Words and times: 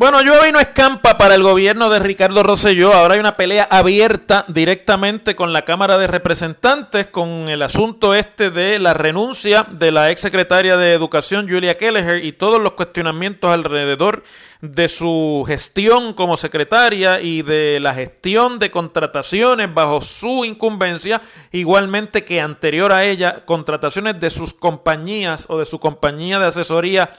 Bueno, 0.00 0.22
llueve 0.22 0.48
y 0.48 0.52
no 0.52 0.60
escampa 0.60 1.18
para 1.18 1.34
el 1.34 1.42
gobierno 1.42 1.90
de 1.90 1.98
Ricardo 1.98 2.42
Rosselló. 2.42 2.94
Ahora 2.94 3.12
hay 3.12 3.20
una 3.20 3.36
pelea 3.36 3.68
abierta 3.70 4.46
directamente 4.48 5.36
con 5.36 5.52
la 5.52 5.66
Cámara 5.66 5.98
de 5.98 6.06
Representantes 6.06 7.10
con 7.10 7.50
el 7.50 7.60
asunto 7.60 8.14
este 8.14 8.50
de 8.50 8.78
la 8.78 8.94
renuncia 8.94 9.66
de 9.70 9.92
la 9.92 10.10
exsecretaria 10.10 10.78
de 10.78 10.94
Educación, 10.94 11.50
Julia 11.50 11.76
Kelleher, 11.76 12.24
y 12.24 12.32
todos 12.32 12.62
los 12.62 12.72
cuestionamientos 12.72 13.52
alrededor 13.52 14.22
de 14.62 14.88
su 14.88 15.44
gestión 15.46 16.14
como 16.14 16.38
secretaria 16.38 17.20
y 17.20 17.42
de 17.42 17.78
la 17.82 17.92
gestión 17.92 18.58
de 18.58 18.70
contrataciones 18.70 19.72
bajo 19.74 20.00
su 20.00 20.46
incumbencia, 20.46 21.20
igualmente 21.52 22.24
que 22.24 22.40
anterior 22.40 22.90
a 22.92 23.04
ella, 23.04 23.44
contrataciones 23.44 24.18
de 24.18 24.30
sus 24.30 24.54
compañías 24.54 25.44
o 25.50 25.58
de 25.58 25.66
su 25.66 25.78
compañía 25.78 26.38
de 26.38 26.46
asesoría 26.46 27.10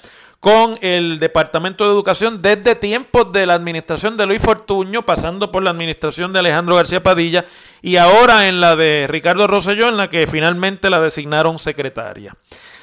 con 0.41 0.79
el 0.81 1.19
Departamento 1.19 1.85
de 1.85 1.91
Educación 1.91 2.41
desde 2.41 2.74
tiempos 2.74 3.31
de 3.31 3.46
la 3.46 3.53
administración 3.53 4.18
de 4.18 4.25
Luis 4.25 4.41
Fortuño, 4.41 5.03
pasando 5.03 5.52
por 5.52 5.62
la 5.62 5.69
administración 5.69 6.34
de 6.34 6.40
Alejandro 6.40 6.75
García 6.75 7.03
Padilla 7.03 7.46
y 7.84 7.97
ahora 7.97 8.47
en 8.47 8.59
la 8.59 8.75
de 8.75 9.06
Ricardo 9.07 9.46
Rosselló, 9.46 9.88
en 9.88 9.97
la 9.97 10.09
que 10.09 10.25
finalmente 10.25 10.90
la 10.90 11.00
designaron 11.00 11.59
secretaria. 11.59 12.35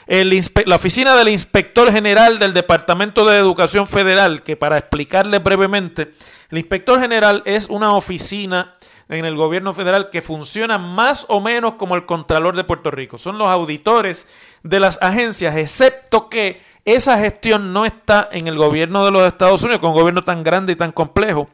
La 0.07 0.77
oficina 0.77 1.17
del 1.17 1.31
inspector 1.31 1.91
general 1.91 2.39
del 2.39 2.55
Departamento 2.55 3.25
de 3.25 3.37
Educación 3.37 3.89
Federal, 3.89 4.45
que 4.45 4.55
para 4.55 4.79
explicarle 4.79 5.41
brevemente, 5.41 6.15
el 6.51 6.59
inspector 6.59 7.01
general 7.01 7.43
es 7.45 7.69
una 7.69 7.93
oficina 7.95 8.77
en 9.09 9.25
el 9.25 9.35
gobierno 9.35 9.75
federal 9.75 10.11
que 10.11 10.23
funciona 10.23 10.79
más 10.79 11.25
o 11.29 11.41
menos 11.41 11.75
como 11.75 11.97
el 11.97 12.07
Contralor 12.07 12.55
de 12.55 12.63
Puerto 12.63 12.93
Rico. 12.93 13.19
Son 13.19 13.37
los 13.37 13.49
auditores 13.49 14.29
de 14.63 14.79
las 14.79 14.99
agencias, 15.03 15.57
excepto 15.57 16.29
que 16.29 16.61
esa 16.95 17.19
gestión 17.19 17.73
no 17.73 17.85
está 17.85 18.29
en 18.33 18.49
el 18.49 18.57
gobierno 18.57 19.05
de 19.05 19.11
los 19.11 19.27
Estados 19.27 19.63
Unidos, 19.63 19.81
con 19.81 19.91
un 19.91 19.97
gobierno 19.97 20.23
tan 20.23 20.43
grande 20.43 20.73
y 20.73 20.77
tan 20.77 20.93
complejo, 20.93 21.49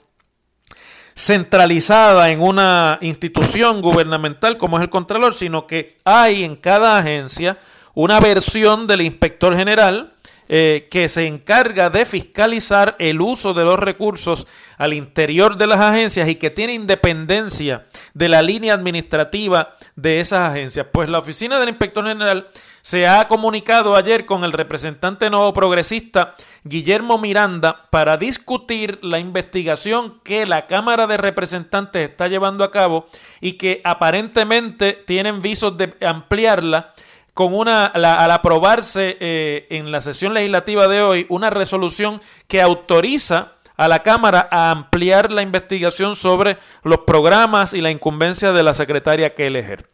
centralizada 1.14 2.30
en 2.30 2.40
una 2.40 2.98
institución 3.00 3.80
gubernamental 3.80 4.56
como 4.56 4.78
es 4.78 4.82
el 4.82 4.90
Contralor, 4.90 5.34
sino 5.34 5.66
que 5.66 5.96
hay 6.04 6.44
en 6.44 6.56
cada 6.56 6.98
agencia 6.98 7.58
una 7.94 8.18
versión 8.18 8.86
del 8.86 9.02
inspector 9.02 9.56
general 9.56 10.13
eh, 10.48 10.88
que 10.90 11.08
se 11.08 11.26
encarga 11.26 11.90
de 11.90 12.04
fiscalizar 12.04 12.96
el 12.98 13.20
uso 13.20 13.54
de 13.54 13.64
los 13.64 13.78
recursos 13.78 14.46
al 14.76 14.92
interior 14.92 15.56
de 15.56 15.66
las 15.66 15.80
agencias 15.80 16.28
y 16.28 16.34
que 16.34 16.50
tiene 16.50 16.74
independencia 16.74 17.86
de 18.12 18.28
la 18.28 18.42
línea 18.42 18.74
administrativa 18.74 19.74
de 19.96 20.20
esas 20.20 20.50
agencias. 20.50 20.86
Pues 20.92 21.08
la 21.08 21.18
oficina 21.18 21.58
del 21.58 21.70
inspector 21.70 22.06
general 22.06 22.48
se 22.82 23.06
ha 23.06 23.26
comunicado 23.28 23.96
ayer 23.96 24.26
con 24.26 24.44
el 24.44 24.52
representante 24.52 25.30
nuevo 25.30 25.54
progresista 25.54 26.34
Guillermo 26.64 27.16
Miranda 27.16 27.86
para 27.88 28.18
discutir 28.18 28.98
la 29.02 29.18
investigación 29.18 30.20
que 30.22 30.44
la 30.44 30.66
Cámara 30.66 31.06
de 31.06 31.16
Representantes 31.16 32.10
está 32.10 32.28
llevando 32.28 32.62
a 32.64 32.70
cabo 32.70 33.06
y 33.40 33.54
que 33.54 33.80
aparentemente 33.84 34.92
tienen 35.06 35.40
visos 35.40 35.78
de 35.78 35.94
ampliarla 36.06 36.92
con 37.34 37.52
una, 37.54 37.92
la- 37.94 38.24
al 38.24 38.30
aprobarse 38.30 39.16
eh, 39.20 39.66
en 39.70 39.90
la 39.92 40.00
sesión 40.00 40.34
legislativa 40.34 40.88
de 40.88 41.02
hoy 41.02 41.26
una 41.28 41.50
resolución 41.50 42.20
que 42.48 42.62
autoriza 42.62 43.52
a 43.76 43.88
la 43.88 44.04
Cámara 44.04 44.48
a 44.52 44.70
ampliar 44.70 45.32
la 45.32 45.42
investigación 45.42 46.14
sobre 46.14 46.56
los 46.84 47.00
programas 47.00 47.74
y 47.74 47.80
la 47.80 47.90
incumbencia 47.90 48.52
de 48.52 48.62
la 48.62 48.72
secretaria 48.72 49.34
Kelleher. 49.34 49.88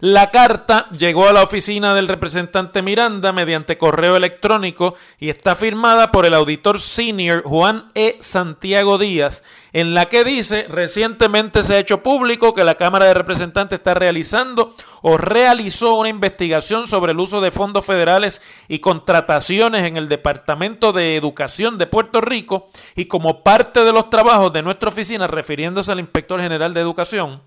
La 0.00 0.30
carta 0.30 0.86
llegó 0.90 1.28
a 1.28 1.32
la 1.32 1.42
oficina 1.42 1.94
del 1.94 2.08
representante 2.08 2.82
Miranda 2.82 3.32
mediante 3.32 3.78
correo 3.78 4.16
electrónico 4.16 4.94
y 5.18 5.30
está 5.30 5.54
firmada 5.54 6.10
por 6.10 6.26
el 6.26 6.34
auditor 6.34 6.78
senior 6.78 7.42
Juan 7.44 7.90
E. 7.94 8.18
Santiago 8.20 8.98
Díaz, 8.98 9.42
en 9.72 9.94
la 9.94 10.10
que 10.10 10.24
dice 10.24 10.66
recientemente 10.68 11.62
se 11.62 11.74
ha 11.76 11.78
hecho 11.78 12.02
público 12.02 12.52
que 12.52 12.64
la 12.64 12.74
Cámara 12.74 13.06
de 13.06 13.14
Representantes 13.14 13.78
está 13.78 13.94
realizando 13.94 14.74
o 15.00 15.16
realizó 15.16 15.94
una 15.94 16.10
investigación 16.10 16.86
sobre 16.86 17.12
el 17.12 17.20
uso 17.20 17.40
de 17.40 17.50
fondos 17.50 17.86
federales 17.86 18.42
y 18.68 18.80
contrataciones 18.80 19.84
en 19.84 19.96
el 19.96 20.08
Departamento 20.08 20.92
de 20.92 21.16
Educación 21.16 21.78
de 21.78 21.86
Puerto 21.86 22.20
Rico 22.20 22.68
y 22.94 23.06
como 23.06 23.42
parte 23.42 23.84
de 23.84 23.92
los 23.92 24.10
trabajos 24.10 24.52
de 24.52 24.62
nuestra 24.62 24.90
oficina, 24.90 25.28
refiriéndose 25.28 25.92
al 25.92 26.00
inspector 26.00 26.40
general 26.40 26.74
de 26.74 26.80
Educación, 26.80 27.40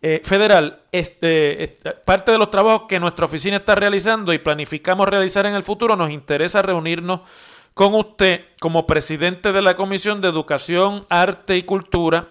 eh, 0.00 0.20
federal, 0.22 0.82
este, 0.92 1.64
este, 1.64 1.90
parte 1.90 2.30
de 2.30 2.38
los 2.38 2.50
trabajos 2.50 2.86
que 2.88 3.00
nuestra 3.00 3.24
oficina 3.24 3.56
está 3.56 3.74
realizando 3.74 4.32
y 4.32 4.38
planificamos 4.38 5.08
realizar 5.08 5.44
en 5.46 5.54
el 5.54 5.64
futuro, 5.64 5.96
nos 5.96 6.10
interesa 6.10 6.62
reunirnos 6.62 7.20
con 7.74 7.94
usted 7.94 8.42
como 8.60 8.86
presidente 8.86 9.52
de 9.52 9.62
la 9.62 9.74
Comisión 9.76 10.20
de 10.20 10.28
Educación, 10.28 11.04
Arte 11.08 11.56
y 11.56 11.62
Cultura 11.62 12.28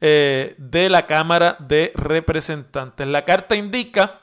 eh, 0.00 0.54
de 0.58 0.88
la 0.88 1.06
Cámara 1.06 1.56
de 1.58 1.92
Representantes. 1.94 3.06
La 3.06 3.24
carta 3.24 3.56
indica 3.56 4.20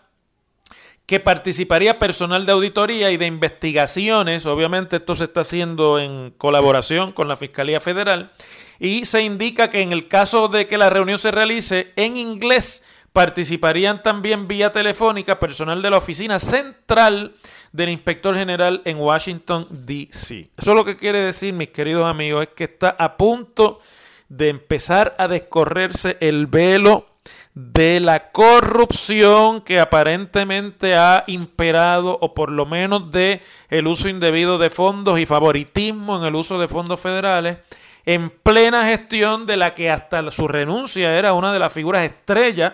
que 1.05 1.19
participaría 1.19 1.99
personal 1.99 2.45
de 2.45 2.53
auditoría 2.53 3.11
y 3.11 3.17
de 3.17 3.25
investigaciones. 3.25 4.45
Obviamente 4.45 4.97
esto 4.97 5.15
se 5.15 5.25
está 5.25 5.41
haciendo 5.41 5.99
en 5.99 6.31
colaboración 6.31 7.11
con 7.11 7.27
la 7.27 7.35
Fiscalía 7.35 7.79
Federal. 7.79 8.31
Y 8.79 9.05
se 9.05 9.21
indica 9.21 9.69
que 9.69 9.81
en 9.81 9.91
el 9.91 10.07
caso 10.07 10.47
de 10.47 10.67
que 10.67 10.77
la 10.77 10.89
reunión 10.89 11.17
se 11.17 11.31
realice 11.31 11.93
en 11.95 12.17
inglés, 12.17 12.83
Participarían 13.15 14.03
también 14.03 14.45
vía 14.45 14.73
telefónica 14.73 15.39
personal 15.39 15.81
de 15.81 15.89
la 15.89 15.99
oficina 15.99 16.37
central 16.37 17.33
del 17.71 17.87
inspector 17.87 18.35
general 18.35 18.81
en 18.83 18.97
Washington, 18.97 19.65
D.C. 19.69 20.49
Eso 20.57 20.75
lo 20.75 20.83
que 20.83 20.97
quiere 20.97 21.19
decir, 21.19 21.53
mis 21.53 21.69
queridos 21.69 22.05
amigos, 22.07 22.43
es 22.43 22.49
que 22.49 22.65
está 22.65 22.89
a 22.89 23.15
punto 23.15 23.79
de 24.27 24.49
empezar 24.49 25.15
a 25.17 25.29
descorrerse 25.29 26.17
el 26.19 26.47
velo 26.47 27.07
de 27.53 28.01
la 28.01 28.33
corrupción 28.33 29.61
que 29.61 29.79
aparentemente 29.79 30.95
ha 30.95 31.23
imperado 31.27 32.17
o 32.19 32.33
por 32.33 32.51
lo 32.51 32.65
menos 32.65 33.11
de 33.11 33.41
el 33.69 33.87
uso 33.87 34.09
indebido 34.09 34.57
de 34.57 34.69
fondos 34.69 35.21
y 35.21 35.25
favoritismo 35.25 36.17
en 36.17 36.25
el 36.25 36.35
uso 36.35 36.59
de 36.59 36.67
fondos 36.67 36.99
federales 36.99 37.59
en 38.05 38.29
plena 38.29 38.85
gestión 38.87 39.45
de 39.45 39.57
la 39.57 39.73
que 39.73 39.89
hasta 39.89 40.29
su 40.31 40.47
renuncia 40.47 41.17
era 41.17 41.33
una 41.33 41.51
de 41.51 41.59
las 41.59 41.73
figuras 41.73 42.03
estrellas 42.03 42.73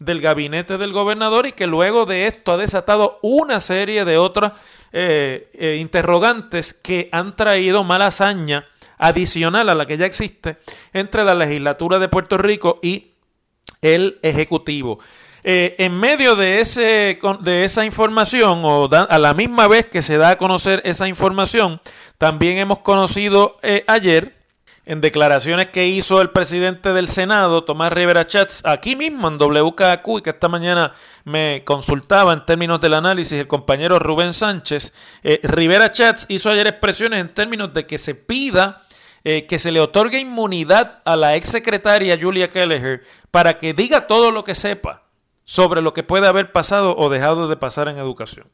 del 0.00 0.20
gabinete 0.22 0.78
del 0.78 0.92
gobernador 0.92 1.46
y 1.46 1.52
que 1.52 1.66
luego 1.66 2.06
de 2.06 2.26
esto 2.26 2.52
ha 2.52 2.56
desatado 2.56 3.18
una 3.22 3.60
serie 3.60 4.04
de 4.06 4.16
otras 4.16 4.52
eh, 4.92 5.50
eh, 5.52 5.76
interrogantes 5.78 6.72
que 6.72 7.10
han 7.12 7.36
traído 7.36 7.84
mala 7.84 8.06
hazaña 8.06 8.66
adicional 8.96 9.68
a 9.68 9.74
la 9.74 9.86
que 9.86 9.98
ya 9.98 10.06
existe 10.06 10.56
entre 10.94 11.24
la 11.24 11.34
legislatura 11.34 11.98
de 11.98 12.08
Puerto 12.08 12.38
Rico 12.38 12.78
y 12.82 13.12
el 13.82 14.18
Ejecutivo. 14.22 14.98
Eh, 15.42 15.74
en 15.78 15.98
medio 15.98 16.34
de, 16.34 16.60
ese, 16.60 17.18
de 17.40 17.64
esa 17.64 17.84
información, 17.84 18.62
o 18.64 18.88
a 18.92 19.18
la 19.18 19.32
misma 19.32 19.68
vez 19.68 19.86
que 19.86 20.02
se 20.02 20.18
da 20.18 20.30
a 20.30 20.38
conocer 20.38 20.82
esa 20.84 21.08
información, 21.08 21.80
también 22.18 22.58
hemos 22.58 22.80
conocido 22.80 23.56
ayer 23.86 24.39
en 24.90 25.00
declaraciones 25.00 25.68
que 25.68 25.86
hizo 25.86 26.20
el 26.20 26.30
presidente 26.30 26.92
del 26.92 27.06
Senado, 27.06 27.62
Tomás 27.62 27.92
Rivera 27.92 28.26
Chats, 28.26 28.60
aquí 28.64 28.96
mismo 28.96 29.28
en 29.28 29.38
WKQ, 29.38 30.18
y 30.18 30.20
que 30.20 30.30
esta 30.30 30.48
mañana 30.48 30.92
me 31.22 31.62
consultaba 31.64 32.32
en 32.32 32.44
términos 32.44 32.80
del 32.80 32.94
análisis 32.94 33.38
el 33.38 33.46
compañero 33.46 34.00
Rubén 34.00 34.32
Sánchez, 34.32 34.92
eh, 35.22 35.38
Rivera 35.44 35.92
Chats 35.92 36.26
hizo 36.28 36.50
ayer 36.50 36.66
expresiones 36.66 37.20
en 37.20 37.28
términos 37.28 37.72
de 37.72 37.86
que 37.86 37.98
se 37.98 38.16
pida 38.16 38.82
eh, 39.22 39.46
que 39.46 39.60
se 39.60 39.70
le 39.70 39.78
otorgue 39.78 40.18
inmunidad 40.18 41.02
a 41.04 41.14
la 41.14 41.36
exsecretaria 41.36 42.18
Julia 42.20 42.50
Kelleher 42.50 43.04
para 43.30 43.58
que 43.58 43.74
diga 43.74 44.08
todo 44.08 44.32
lo 44.32 44.42
que 44.42 44.56
sepa 44.56 45.04
sobre 45.44 45.82
lo 45.82 45.94
que 45.94 46.02
puede 46.02 46.26
haber 46.26 46.50
pasado 46.50 46.96
o 46.96 47.08
dejado 47.10 47.46
de 47.46 47.56
pasar 47.56 47.86
en 47.86 47.98
educación. 47.98 48.48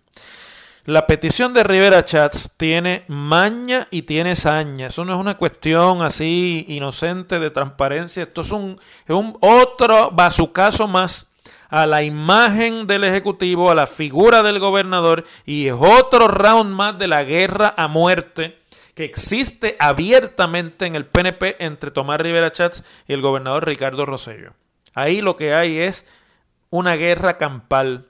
La 0.87 1.09
petición 1.09 1.53
de 1.53 1.65
Rivera 1.65 2.05
Chats 2.05 2.49
tiene 2.57 3.03
maña 3.09 3.89
y 3.91 4.03
tiene 4.03 4.37
saña. 4.37 4.87
Eso 4.87 5.05
no 5.05 5.15
es 5.15 5.19
una 5.19 5.37
cuestión 5.37 6.01
así 6.01 6.65
inocente 6.69 7.41
de 7.41 7.51
transparencia. 7.51 8.23
Esto 8.23 8.43
es 8.43 8.53
un, 8.53 8.79
otro 9.41 10.13
bazucazo 10.13 10.87
más 10.87 11.27
a 11.71 11.87
la 11.87 12.05
imagen 12.05 12.87
del 12.87 13.03
Ejecutivo, 13.03 13.69
a 13.69 13.75
la 13.75 13.89
figura 13.89 14.45
del 14.45 14.61
gobernador 14.61 15.25
y 15.45 15.67
es 15.67 15.75
otro 15.77 16.29
round 16.29 16.73
más 16.73 16.97
de 17.01 17.09
la 17.09 17.25
guerra 17.25 17.75
a 17.77 17.89
muerte 17.89 18.57
que 18.95 19.05
existe 19.05 19.75
abiertamente 19.81 20.87
en 20.87 20.95
el 20.95 21.05
PNP 21.05 21.57
entre 21.65 21.91
Tomás 21.91 22.21
Rivera 22.21 22.53
Chats 22.53 22.85
y 23.09 23.13
el 23.13 23.23
gobernador 23.23 23.67
Ricardo 23.67 24.07
Rosello. 24.07 24.53
Ahí 24.95 25.21
lo 25.21 25.35
que 25.35 25.53
hay 25.53 25.79
es 25.79 26.07
una 26.71 26.95
guerra 26.95 27.39
campal 27.39 28.07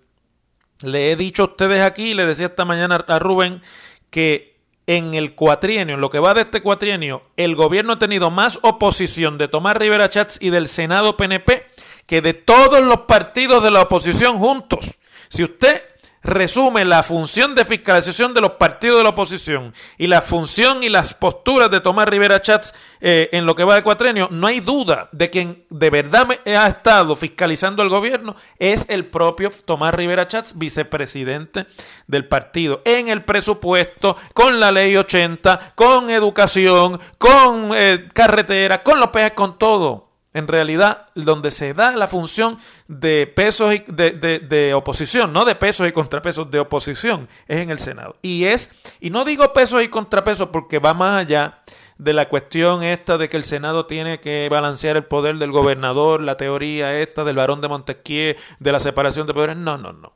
le 0.82 1.12
he 1.12 1.17
dicho 1.17 1.43
a 1.43 1.46
ustedes 1.46 1.82
aquí, 1.82 2.14
le 2.14 2.26
decía 2.26 2.46
esta 2.46 2.64
mañana 2.64 3.05
a 3.06 3.19
Rubén, 3.19 3.62
que 4.11 4.56
en 4.87 5.14
el 5.14 5.34
cuatrienio, 5.34 5.96
en 5.96 6.00
lo 6.00 6.11
que 6.11 6.19
va 6.19 6.34
de 6.34 6.43
este 6.43 6.62
cuatrienio, 6.62 7.23
el 7.37 7.56
gobierno 7.56 7.94
ha 7.94 7.99
tenido 7.99 8.31
más 8.31 8.58
oposición 8.62 9.37
de 9.38 9.49
Tomás 9.49 9.76
Rivera 9.76 10.08
Chats 10.08 10.38
y 10.40 10.50
del 10.50 10.69
Senado 10.69 11.17
PNP 11.17 11.67
que 12.06 12.23
de 12.23 12.34
todos 12.34 12.82
los 12.82 13.00
partidos 13.00 13.62
de 13.64 13.70
la 13.70 13.82
oposición 13.82 14.38
juntos. 14.38 14.99
Si 15.28 15.43
usted 15.43 15.82
resume 16.26 16.84
la 16.84 17.02
función 17.02 17.55
de 17.55 17.64
fiscalización 17.64 18.34
de 18.34 18.40
los 18.40 18.52
partidos 18.52 18.99
de 18.99 19.05
la 19.05 19.11
oposición 19.11 19.73
y 19.96 20.08
la 20.08 20.20
función 20.20 20.82
y 20.82 20.88
las 20.88 21.14
posturas 21.14 21.70
de 21.70 21.81
Tomás 21.81 22.08
Rivera 22.08 22.43
Chats 22.43 22.75
eh, 23.00 23.28
en 23.32 23.46
lo 23.46 23.55
que 23.55 23.64
va 23.64 23.76
de 23.76 23.82
cuatrenio, 23.82 24.28
no 24.31 24.46
hay 24.46 24.61
duda 24.61 25.08
de 25.12 25.31
quien 25.31 25.64
de 25.70 25.90
verdad 25.90 26.28
ha 26.44 26.67
estado 26.67 27.14
fiscalizando 27.14 27.82
el 27.82 27.88
gobierno 27.88 28.34
es 28.58 28.87
el 28.88 29.06
propio 29.06 29.50
Tomás 29.64 29.94
Rivera 29.94 30.26
Chats, 30.28 30.58
vicepresidente 30.58 31.67
del 32.06 32.26
partido, 32.26 32.82
en 32.84 33.08
el 33.08 33.25
presupuesto, 33.25 34.17
con 34.34 34.58
la 34.58 34.73
ley 34.73 34.96
80, 34.96 35.73
con 35.75 36.11
educación, 36.11 36.99
con 37.19 37.70
eh, 37.75 38.08
carretera, 38.12 38.82
con 38.82 38.99
los 38.99 39.11
peajes, 39.11 39.32
con 39.32 39.58
todo 39.58 40.06
en 40.37 40.49
realidad 40.49 41.06
donde 41.15 41.50
se 41.50 41.73
da 41.73 41.93
la 41.93 42.09
función 42.09 42.59
de 42.88 43.27
pesos 43.27 43.75
y 43.75 43.83
de, 43.88 44.12
de, 44.12 44.75
oposición, 44.75 45.33
no 45.33 45.47
de 45.47 45.55
pesos 45.55 45.88
y 45.88 45.93
contrapesos, 45.93 46.50
de 46.50 46.61
oposición, 46.61 47.27
es 47.49 47.61
en 47.61 47.71
el 47.71 47.79
Senado. 47.79 48.17
Y 48.21 48.44
es, 48.44 48.71
y 49.00 49.09
no 49.09 49.25
digo 49.25 49.50
pesos 49.55 49.83
y 49.83 49.88
contrapesos 49.88 50.50
porque 50.50 50.79
va 50.79 50.93
más 50.93 51.23
allá 51.23 51.62
de 51.97 52.12
la 52.12 52.29
cuestión 52.29 52.83
esta 52.83 53.17
de 53.17 53.31
que 53.31 53.38
el 53.38 53.44
Senado 53.44 53.87
tiene 53.87 54.21
que 54.21 54.47
balancear 54.50 54.99
el 54.99 55.06
poder 55.06 55.38
del 55.38 55.53
gobernador, 55.53 56.21
la 56.21 56.37
teoría 56.37 57.00
esta 57.00 57.25
del 57.25 57.37
varón 57.37 57.62
de 57.62 57.69
Montesquieu, 57.69 58.37
de 58.59 58.73
la 58.73 58.79
separación 58.79 59.27
de 59.27 59.33
poderes. 59.33 59.56
No, 59.56 59.79
no, 59.79 59.94
no. 59.94 60.12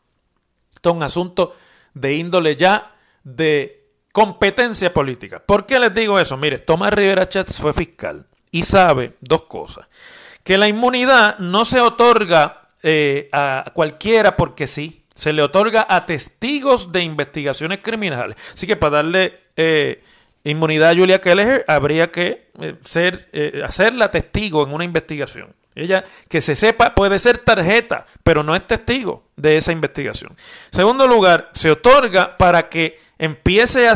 Esto 0.70 0.90
es 0.90 0.96
un 0.96 1.02
asunto 1.02 1.56
de 1.94 2.12
índole 2.12 2.56
ya 2.56 2.94
de 3.24 3.88
competencia 4.12 4.92
política. 4.92 5.42
¿Por 5.42 5.64
qué 5.64 5.78
les 5.78 5.94
digo 5.94 6.20
eso? 6.20 6.36
Mire, 6.36 6.58
Tomás 6.58 6.92
Rivera 6.92 7.26
Chats 7.26 7.56
fue 7.56 7.72
fiscal 7.72 8.26
y 8.50 8.62
sabe 8.62 9.12
dos 9.20 9.42
cosas. 9.42 9.86
Que 10.42 10.58
la 10.58 10.68
inmunidad 10.68 11.38
no 11.38 11.64
se 11.64 11.80
otorga 11.80 12.62
eh, 12.82 13.28
a 13.32 13.70
cualquiera 13.74 14.36
porque 14.36 14.66
sí, 14.66 15.04
se 15.14 15.32
le 15.32 15.42
otorga 15.42 15.86
a 15.88 16.06
testigos 16.06 16.92
de 16.92 17.02
investigaciones 17.02 17.80
criminales. 17.82 18.36
Así 18.54 18.66
que 18.66 18.76
para 18.76 18.96
darle 18.96 19.38
eh, 19.56 20.02
inmunidad 20.44 20.90
a 20.90 20.94
Julia 20.94 21.20
Kelleher 21.20 21.64
habría 21.68 22.10
que 22.10 22.50
eh, 22.60 22.76
ser, 22.82 23.28
hacerla 23.64 24.10
testigo 24.10 24.64
en 24.64 24.72
una 24.72 24.84
investigación. 24.84 25.54
Ella, 25.74 26.04
que 26.28 26.40
se 26.40 26.56
sepa, 26.56 26.94
puede 26.94 27.18
ser 27.18 27.38
tarjeta, 27.38 28.06
pero 28.24 28.42
no 28.42 28.56
es 28.56 28.66
testigo 28.66 29.29
de 29.40 29.56
esa 29.56 29.72
investigación. 29.72 30.34
Segundo 30.70 31.06
lugar, 31.06 31.48
se 31.52 31.70
otorga 31.70 32.36
para 32.36 32.68
que 32.68 32.98
empiece 33.20 33.86
a, 33.86 33.94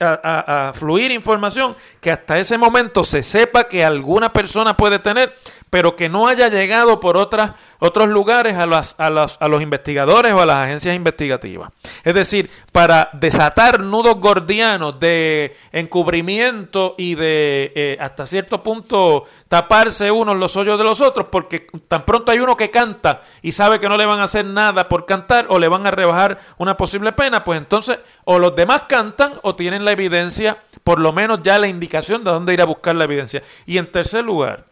a, 0.00 0.72
fluir 0.72 1.10
información 1.10 1.76
que 2.00 2.10
hasta 2.10 2.38
ese 2.38 2.56
momento 2.56 3.04
se 3.04 3.22
sepa 3.22 3.64
que 3.64 3.84
alguna 3.84 4.32
persona 4.32 4.74
puede 4.74 4.98
tener, 4.98 5.34
pero 5.68 5.96
que 5.96 6.08
no 6.08 6.28
haya 6.28 6.48
llegado 6.48 6.98
por 6.98 7.18
otras, 7.18 7.52
otros 7.78 8.08
lugares 8.08 8.56
a, 8.56 8.64
los, 8.64 8.94
a, 8.96 9.10
los, 9.10 9.36
a 9.38 9.48
los 9.48 9.60
investigadores 9.60 10.32
o 10.32 10.40
a 10.40 10.46
las 10.46 10.64
agencias 10.64 10.96
investigativas. 10.96 11.72
Es 12.04 12.14
decir, 12.14 12.48
para 12.72 13.10
desatar 13.12 13.80
nudos 13.80 14.16
gordianos 14.18 14.98
de 14.98 15.54
encubrimiento 15.72 16.94
y 16.96 17.16
de 17.16 17.70
eh, 17.74 17.98
hasta 18.00 18.24
cierto 18.24 18.62
punto 18.62 19.26
taparse 19.48 20.10
unos 20.10 20.38
los 20.38 20.56
hoyos 20.56 20.78
de 20.78 20.84
los 20.84 21.02
otros, 21.02 21.26
porque 21.30 21.66
tan 21.86 22.06
pronto 22.06 22.32
hay 22.32 22.38
uno 22.38 22.56
que 22.56 22.70
canta 22.70 23.20
y 23.42 23.52
sabe 23.52 23.78
que 23.78 23.90
no 23.90 23.98
le 23.98 24.06
van 24.06 24.20
a 24.20 24.24
hacer 24.24 24.46
nada 24.46 24.73
por 24.88 25.06
cantar 25.06 25.46
o 25.48 25.58
le 25.58 25.68
van 25.68 25.86
a 25.86 25.90
rebajar 25.90 26.38
una 26.58 26.76
posible 26.76 27.12
pena, 27.12 27.44
pues 27.44 27.58
entonces 27.58 27.98
o 28.24 28.38
los 28.38 28.56
demás 28.56 28.82
cantan 28.88 29.32
o 29.42 29.54
tienen 29.54 29.84
la 29.84 29.92
evidencia, 29.92 30.62
por 30.82 30.98
lo 30.98 31.12
menos 31.12 31.40
ya 31.42 31.58
la 31.58 31.68
indicación 31.68 32.24
de 32.24 32.30
dónde 32.30 32.54
ir 32.54 32.60
a 32.60 32.66
buscar 32.66 32.96
la 32.96 33.04
evidencia. 33.04 33.42
Y 33.66 33.78
en 33.78 33.90
tercer 33.90 34.24
lugar, 34.24 34.66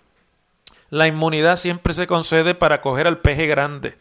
la 0.91 1.07
inmunidad 1.07 1.57
siempre 1.57 1.95
se 1.95 2.07
concede 2.07 2.55
para 2.55 2.81
coger 2.81 3.07
al 3.07 3.19
peje 3.19 3.47
grande. 3.47 3.97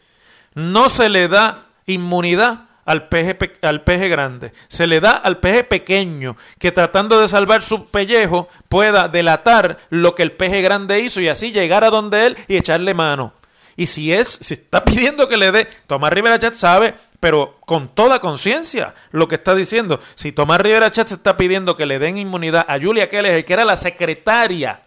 No 0.54 0.88
se 0.88 1.08
le 1.08 1.28
da 1.28 1.66
inmunidad 1.86 2.66
al 2.84 3.08
peje, 3.08 3.38
al 3.62 3.82
peje 3.82 4.08
grande. 4.08 4.52
Se 4.68 4.86
le 4.86 5.00
da 5.00 5.12
al 5.12 5.38
peje 5.38 5.64
pequeño 5.64 6.36
que 6.58 6.72
tratando 6.72 7.20
de 7.20 7.28
salvar 7.28 7.62
su 7.62 7.86
pellejo 7.86 8.48
pueda 8.68 9.08
delatar 9.08 9.78
lo 9.88 10.14
que 10.14 10.22
el 10.22 10.32
peje 10.32 10.62
grande 10.62 11.00
hizo 11.00 11.20
y 11.20 11.28
así 11.28 11.52
llegar 11.52 11.84
a 11.84 11.90
donde 11.90 12.26
él 12.26 12.36
y 12.48 12.56
echarle 12.56 12.94
mano. 12.94 13.32
Y 13.76 13.86
si 13.86 14.12
es, 14.12 14.28
si 14.40 14.54
está 14.54 14.84
pidiendo 14.84 15.28
que 15.28 15.36
le 15.36 15.52
dé, 15.52 15.66
Tomás 15.86 16.12
Rivera 16.12 16.38
Chat 16.38 16.54
sabe, 16.54 16.94
pero 17.20 17.58
con 17.60 17.88
toda 17.88 18.18
conciencia 18.20 18.94
lo 19.10 19.28
que 19.28 19.36
está 19.36 19.54
diciendo. 19.54 20.00
Si 20.14 20.32
Tomás 20.32 20.60
Rivera 20.60 20.90
Chat 20.90 21.12
está 21.12 21.36
pidiendo 21.36 21.76
que 21.76 21.86
le 21.86 21.98
den 21.98 22.18
inmunidad 22.18 22.66
a 22.68 22.80
Julia 22.80 23.08
Keller, 23.08 23.44
que 23.44 23.52
era 23.52 23.64
la 23.64 23.76
secretaria, 23.76 24.82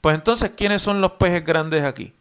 pues 0.00 0.16
entonces, 0.16 0.50
¿quiénes 0.56 0.82
son 0.82 1.00
los 1.00 1.12
pejes 1.12 1.44
grandes 1.44 1.84
aquí? 1.84 2.12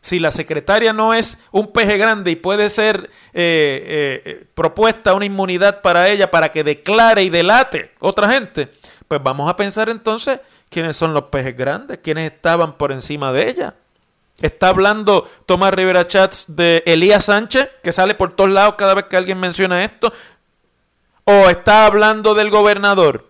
Si 0.00 0.18
la 0.18 0.30
secretaria 0.30 0.92
no 0.92 1.12
es 1.12 1.38
un 1.50 1.72
peje 1.72 1.98
grande 1.98 2.30
y 2.30 2.36
puede 2.36 2.70
ser 2.70 3.10
eh, 3.34 4.22
eh, 4.24 4.46
propuesta 4.54 5.12
una 5.12 5.26
inmunidad 5.26 5.82
para 5.82 6.08
ella 6.08 6.30
para 6.30 6.52
que 6.52 6.64
declare 6.64 7.24
y 7.24 7.30
delate 7.30 7.92
otra 7.98 8.30
gente, 8.30 8.72
pues 9.06 9.22
vamos 9.22 9.50
a 9.50 9.56
pensar 9.56 9.90
entonces 9.90 10.40
quiénes 10.70 10.96
son 10.96 11.12
los 11.12 11.24
pejes 11.24 11.56
grandes, 11.56 11.98
quiénes 11.98 12.32
estaban 12.32 12.78
por 12.78 12.92
encima 12.92 13.32
de 13.32 13.50
ella. 13.50 13.74
Está 14.40 14.68
hablando 14.68 15.28
Tomás 15.46 15.74
Rivera 15.74 16.04
Chats 16.04 16.44
de 16.48 16.82
Elías 16.86 17.24
Sánchez, 17.24 17.68
que 17.82 17.92
sale 17.92 18.14
por 18.14 18.32
todos 18.32 18.50
lados 18.50 18.76
cada 18.78 18.94
vez 18.94 19.06
que 19.06 19.16
alguien 19.16 19.40
menciona 19.40 19.84
esto. 19.84 20.12
O 21.24 21.50
está 21.50 21.86
hablando 21.86 22.34
del 22.34 22.50
gobernador. 22.50 23.28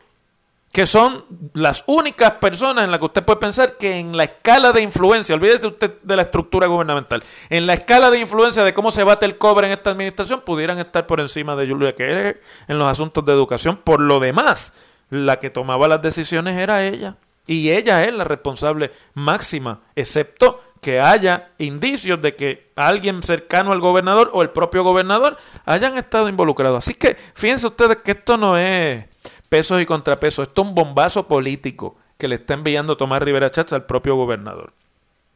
que 0.72 0.86
son 0.86 1.24
las 1.54 1.82
únicas 1.86 2.32
personas 2.32 2.84
en 2.84 2.90
las 2.90 3.00
que 3.00 3.06
usted 3.06 3.24
puede 3.24 3.40
pensar 3.40 3.76
que 3.78 3.98
en 3.98 4.16
la 4.16 4.24
escala 4.24 4.72
de 4.72 4.82
influencia, 4.82 5.34
olvídese 5.34 5.66
usted 5.66 5.94
de 6.02 6.16
la 6.16 6.22
estructura 6.22 6.66
gubernamental, 6.66 7.22
en 7.48 7.66
la 7.66 7.74
escala 7.74 8.10
de 8.10 8.20
influencia 8.20 8.62
de 8.64 8.74
cómo 8.74 8.92
se 8.92 9.02
bate 9.02 9.24
el 9.24 9.38
cobre 9.38 9.66
en 9.66 9.72
esta 9.72 9.90
administración, 9.90 10.42
pudieran 10.42 10.78
estar 10.78 11.06
por 11.06 11.20
encima 11.20 11.56
de 11.56 11.68
Julia 11.68 11.94
Keller 11.94 12.42
en 12.68 12.78
los 12.78 12.86
asuntos 12.86 13.24
de 13.24 13.32
educación. 13.32 13.76
Por 13.82 14.00
lo 14.00 14.20
demás, 14.20 14.74
la 15.10 15.40
que 15.40 15.50
tomaba 15.50 15.88
las 15.88 16.02
decisiones 16.02 16.56
era 16.58 16.84
ella. 16.84 17.16
Y 17.46 17.70
ella 17.70 18.04
es 18.04 18.12
la 18.12 18.24
responsable 18.24 18.92
máxima, 19.14 19.80
excepto 19.96 20.62
que 20.80 21.00
haya 21.00 21.50
indicios 21.58 22.20
de 22.20 22.36
que 22.36 22.70
alguien 22.76 23.22
cercano 23.22 23.72
al 23.72 23.80
gobernador 23.80 24.30
o 24.32 24.42
el 24.42 24.50
propio 24.50 24.82
gobernador 24.84 25.36
hayan 25.64 25.98
estado 25.98 26.28
involucrados. 26.28 26.84
Así 26.84 26.94
que 26.94 27.16
fíjense 27.34 27.66
ustedes 27.66 27.98
que 27.98 28.12
esto 28.12 28.36
no 28.36 28.56
es 28.56 29.04
pesos 29.48 29.80
y 29.80 29.86
contrapesos. 29.86 30.48
Esto 30.48 30.62
es 30.62 30.68
un 30.68 30.74
bombazo 30.74 31.26
político 31.26 31.96
que 32.16 32.28
le 32.28 32.36
está 32.36 32.54
enviando 32.54 32.96
Tomás 32.96 33.22
Rivera 33.22 33.50
Chats 33.50 33.72
al 33.72 33.86
propio 33.86 34.16
gobernador. 34.16 34.72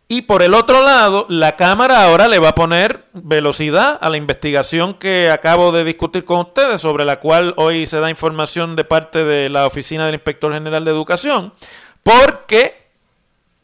Y 0.09 0.23
por 0.23 0.43
el 0.43 0.53
otro 0.53 0.83
lado, 0.83 1.25
la 1.31 1.57
Cámara 1.57 2.05
ahora 2.05 2.29
le 2.29 2.39
va 2.39 2.51
a 2.51 2.55
poner 2.55 3.07
velocidad 3.15 3.99
a 3.99 4.11
la 4.11 4.19
investigación 4.19 4.93
que 4.93 5.31
acabo 5.31 5.73
de 5.73 5.85
discutir 5.85 6.27
con 6.27 6.41
ustedes, 6.41 6.83
sobre 6.83 7.07
la 7.07 7.19
cual 7.19 7.55
hoy 7.57 7.87
se 7.87 7.99
da 7.99 8.11
información 8.11 8.77
de 8.77 8.85
parte 8.85 9.25
de 9.25 9.49
la 9.49 9.67
Oficina 9.67 10.05
del 10.05 10.17
Inspector 10.17 10.53
General 10.53 10.85
de 10.85 10.91
Educación, 10.91 11.55
porque 12.03 12.77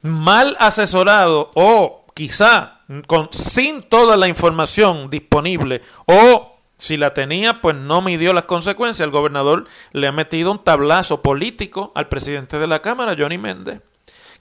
mal 0.03 0.57
asesorado 0.59 1.51
o 1.55 2.05
quizá 2.15 2.81
con, 3.07 3.29
sin 3.33 3.83
toda 3.83 4.17
la 4.17 4.29
información 4.29 5.11
disponible 5.11 5.83
o 6.07 6.59
si 6.79 6.97
la 6.97 7.13
tenía, 7.13 7.61
pues 7.61 7.77
no 7.77 8.03
midió 8.03 8.33
las 8.33 8.45
consecuencias. 8.45 9.05
El 9.05 9.11
gobernador 9.11 9.67
le 9.93 10.07
ha 10.07 10.13
metido 10.13 10.53
un 10.53 10.63
tablazo 10.63 11.23
político 11.23 11.93
al 11.95 12.09
presidente 12.09 12.59
de 12.59 12.69
la 12.69 12.81
Cámara, 12.83 13.17
Johnny 13.19 13.37
Méndez, 13.37 13.81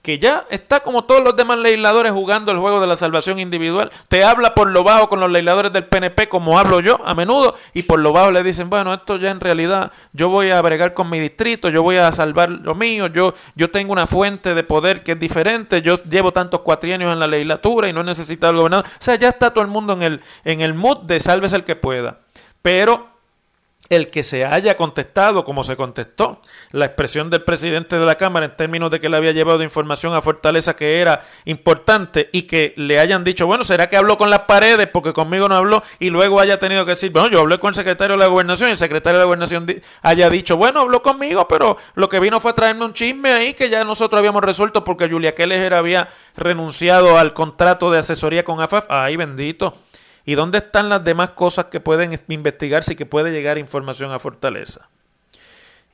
que 0.02 0.20
ya 0.20 0.46
está 0.50 0.80
como 0.82 1.04
todos 1.04 1.24
los 1.24 1.36
demás 1.36 1.58
legisladores 1.60 2.12
jugando 2.12 2.52
el 2.52 2.60
juego 2.60 2.80
de 2.80 2.88
la 2.88 2.96
salvación 2.96 3.40
individual. 3.40 3.92
Te 4.08 4.24
habla 4.24 4.54
por 4.54 4.70
lo 4.70 4.84
bajo 4.84 5.10
con 5.10 5.20
los 5.20 5.30
legisladores 5.30 5.74
del 5.74 5.86
PNP, 5.86 6.30
como 6.30 6.58
hablo 6.58 6.80
yo 6.80 7.00
a 7.06 7.14
menudo, 7.14 7.56
y 7.74 7.84
por 7.84 8.00
lo 8.00 8.14
bajo 8.14 8.32
le 8.32 8.44
dicen, 8.44 8.70
bueno, 8.70 8.94
esto 8.94 9.18
ya 9.18 9.32
en 9.32 9.40
realidad 9.40 9.92
yo 10.14 10.30
voy 10.30 10.52
a 10.52 10.62
bregar 10.62 10.94
con 10.94 11.10
mi 11.10 11.20
distrito, 11.20 11.70
yo 11.70 11.84
voy 11.84 11.98
a 11.98 12.12
salvar 12.12 12.50
lo 12.50 12.76
mío, 12.76 13.08
yo, 13.08 13.34
yo 13.56 13.70
tengo 13.70 13.92
una 13.92 14.08
fuente 14.08 14.54
de 14.54 14.64
poder 14.64 15.04
que 15.04 15.14
es 15.14 15.20
diferente, 15.20 15.82
yo 15.82 15.98
llevo 16.10 16.32
tantos 16.32 16.62
cuatrienios 16.62 17.12
en 17.12 17.20
la 17.20 17.28
legislatura 17.28 17.88
y 17.88 17.94
no 17.94 18.02
he 18.02 18.06
necesitado 18.06 18.52
el 18.52 18.58
gobernador. 18.58 18.86
O 18.86 19.04
sea, 19.04 19.16
ya 19.16 19.30
está 19.30 19.52
todo 19.52 19.64
el 19.64 19.70
mundo 19.70 19.94
en 19.94 20.04
el, 20.04 20.22
en 20.46 20.62
el 20.62 20.74
mood 20.74 21.00
de 21.00 21.20
sálvese 21.20 21.56
el 21.56 21.64
que 21.64 21.76
pueda. 21.76 22.20
Pero 22.62 23.17
el 23.90 24.10
que 24.10 24.24
se 24.24 24.46
haya 24.46 24.78
contestado 24.78 25.44
como 25.44 25.64
se 25.64 25.76
contestó 25.76 26.42
la 26.72 26.86
expresión 26.86 27.30
del 27.30 27.44
presidente 27.44 27.98
de 27.98 28.06
la 28.06 28.16
Cámara 28.16 28.46
en 28.46 28.56
términos 28.56 28.92
de 28.92 29.00
que 29.00 29.10
le 29.10 29.18
había 29.18 29.32
llevado 29.32 29.64
información 29.64 30.14
a 30.14 30.22
Fortaleza 30.22 30.76
que 30.76 31.00
era 31.02 31.24
importante 31.46 32.30
y 32.32 32.44
que 32.44 32.74
le 32.76 33.00
hayan 33.00 33.24
dicho, 33.24 33.48
bueno, 33.48 33.64
¿será 33.64 33.90
que 33.90 33.98
habló 33.98 34.18
con 34.18 34.30
las 34.30 34.42
paredes 34.42 34.88
porque 34.88 35.14
conmigo 35.14 35.48
no 35.48 35.56
habló? 35.56 35.84
Y 36.00 36.10
luego 36.10 36.40
haya 36.40 36.60
tenido 36.60 36.86
que 36.86 36.92
decir, 36.92 37.12
bueno, 37.12 37.30
yo 37.30 37.40
hablé 37.42 37.58
con 37.58 37.70
el 37.70 37.76
secretario 37.76 38.16
de 38.16 38.24
la 38.24 38.28
gobernación 38.28 38.70
y 38.70 38.72
el 38.72 38.78
secretario 38.78 39.20
de 39.20 39.24
la 39.24 39.26
gobernación 39.26 39.68
haya 40.02 40.30
dicho, 40.30 40.58
bueno, 40.58 40.82
habló 40.82 41.02
conmigo, 41.02 41.48
pero 41.48 41.78
lo 41.96 42.10
que 42.10 42.20
vino 42.20 42.40
fue 42.40 42.52
a 42.52 42.56
traerme 42.56 42.86
un 42.86 42.94
chisme 42.94 43.30
ahí 43.32 43.54
que 43.54 43.70
ya 43.70 43.84
nosotros 43.84 44.20
habíamos 44.20 44.44
resuelto 44.44 44.84
porque 44.84 45.10
Julia 45.10 45.36
Keller 45.36 45.74
había 45.74 46.10
renunciado 46.36 47.18
al 47.18 47.34
contrato 47.34 47.92
de 47.92 48.00
asesoría 48.00 48.44
con 48.44 48.62
AFAF. 48.62 48.86
Ay, 48.90 49.16
bendito. 49.16 49.74
¿Y 50.28 50.36
dónde 50.36 50.58
están 50.58 50.90
las 50.90 51.06
demás 51.06 51.32
cosas 51.32 51.68
que 51.68 51.80
pueden 51.80 52.12
investigarse 52.28 52.92
y 52.92 52.96
que 52.98 53.06
puede 53.06 53.32
llegar 53.32 53.58
información 53.58 54.12
a 54.12 54.20
Fortaleza? 54.20 54.90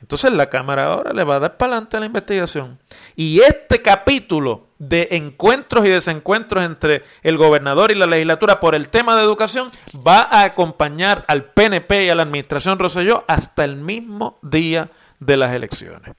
Entonces 0.02 0.34
la 0.34 0.50
Cámara 0.50 0.86
ahora 0.88 1.13
le 1.13 1.24
va 1.24 1.36
a 1.36 1.40
dar 1.40 1.56
para 1.56 1.74
adelante 1.74 1.98
a 1.98 2.00
la 2.00 2.08
investigación. 2.08 2.80
Y 3.16 3.42
este 3.42 3.84
capítulo 3.84 4.70
de 4.80 5.10
encuentros 5.12 5.86
y 5.86 5.90
desencuentros 5.90 6.63
entre 6.63 7.04
el 7.22 7.38
gobernador 7.38 7.92
y 7.92 7.96
la 7.96 8.08
legislatura 8.08 8.60
por 8.60 8.74
el 8.74 8.90
tema 8.90 9.16
de 9.16 9.22
educación 9.22 9.70
va 10.06 10.24
a 10.24 10.46
acompañar 10.46 11.24
al 11.28 11.46
PNP 11.46 12.06
y 12.06 12.10
a 12.10 12.16
la 12.16 12.24
administración 12.24 12.80
Roselló 12.80 13.25
hasta 13.28 13.63
el 13.63 13.75
mismo 13.75 14.40
día 14.42 14.90
de 15.20 15.38
las 15.38 15.54
elecciones. 15.54 16.16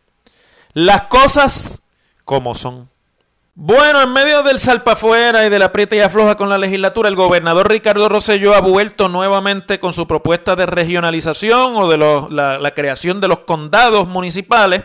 Las 0.73 1.09
cosas 1.09 1.83
como 2.25 2.55
son. 2.55 2.94
Bueno, 3.57 4.03
en 4.03 4.13
medio 4.13 4.43
del 4.43 4.59
salpafuera 4.59 5.47
y 5.47 5.49
de 5.49 5.61
la 5.61 5.67
aprieta 5.67 5.95
y 5.95 6.01
afloja 6.01 6.35
con 6.35 6.49
la 6.49 6.59
legislatura, 6.59 7.09
el 7.09 7.15
gobernador 7.15 7.71
Ricardo 7.71 8.09
Rosselló 8.09 8.53
ha 8.53 8.61
vuelto 8.61 9.09
nuevamente 9.09 9.79
con 9.79 9.93
su 9.93 10.09
propuesta 10.09 10.57
de 10.57 10.67
regionalización 10.67 11.77
o 11.77 11.89
de 11.89 11.97
la, 11.97 12.75
creación 12.75 13.21
de 13.21 13.29
los 13.29 13.39
condados 13.41 14.09
municipales. 14.09 14.83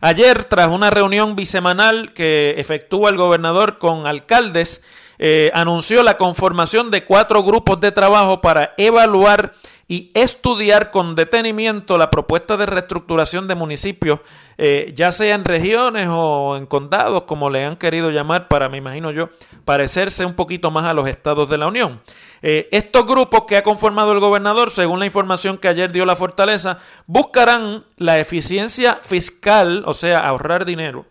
Ayer, 0.00 0.44
tras 0.44 0.68
una 0.68 0.88
reunión 0.88 1.36
bisemanal 1.36 2.14
que 2.14 2.54
efectúa 2.56 3.10
el 3.10 3.18
gobernador 3.18 3.76
con 3.76 4.06
alcaldes, 4.06 4.80
eh, 5.18 5.50
anunció 5.52 6.02
la 6.02 6.16
conformación 6.16 6.90
de 6.90 7.04
cuatro 7.04 7.42
grupos 7.42 7.80
de 7.80 7.92
trabajo 7.92 8.40
para 8.40 8.72
evaluar 8.78 9.52
y 9.88 10.10
estudiar 10.14 10.90
con 10.90 11.14
detenimiento 11.14 11.96
la 11.96 12.10
propuesta 12.10 12.56
de 12.56 12.66
reestructuración 12.66 13.46
de 13.46 13.54
municipios, 13.54 14.20
eh, 14.58 14.92
ya 14.96 15.12
sea 15.12 15.34
en 15.34 15.44
regiones 15.44 16.08
o 16.10 16.56
en 16.56 16.66
condados, 16.66 17.22
como 17.22 17.50
le 17.50 17.64
han 17.64 17.76
querido 17.76 18.10
llamar, 18.10 18.48
para, 18.48 18.68
me 18.68 18.78
imagino 18.78 19.12
yo, 19.12 19.30
parecerse 19.64 20.24
un 20.24 20.34
poquito 20.34 20.72
más 20.72 20.86
a 20.86 20.94
los 20.94 21.08
estados 21.08 21.48
de 21.48 21.58
la 21.58 21.68
Unión. 21.68 22.00
Eh, 22.42 22.68
estos 22.72 23.06
grupos 23.06 23.44
que 23.44 23.56
ha 23.56 23.62
conformado 23.62 24.12
el 24.12 24.18
gobernador, 24.20 24.70
según 24.70 24.98
la 24.98 25.06
información 25.06 25.56
que 25.56 25.68
ayer 25.68 25.92
dio 25.92 26.04
la 26.04 26.16
Fortaleza, 26.16 26.80
buscarán 27.06 27.84
la 27.96 28.18
eficiencia 28.18 28.98
fiscal, 29.02 29.84
o 29.86 29.94
sea, 29.94 30.26
ahorrar 30.26 30.64
dinero, 30.64 31.06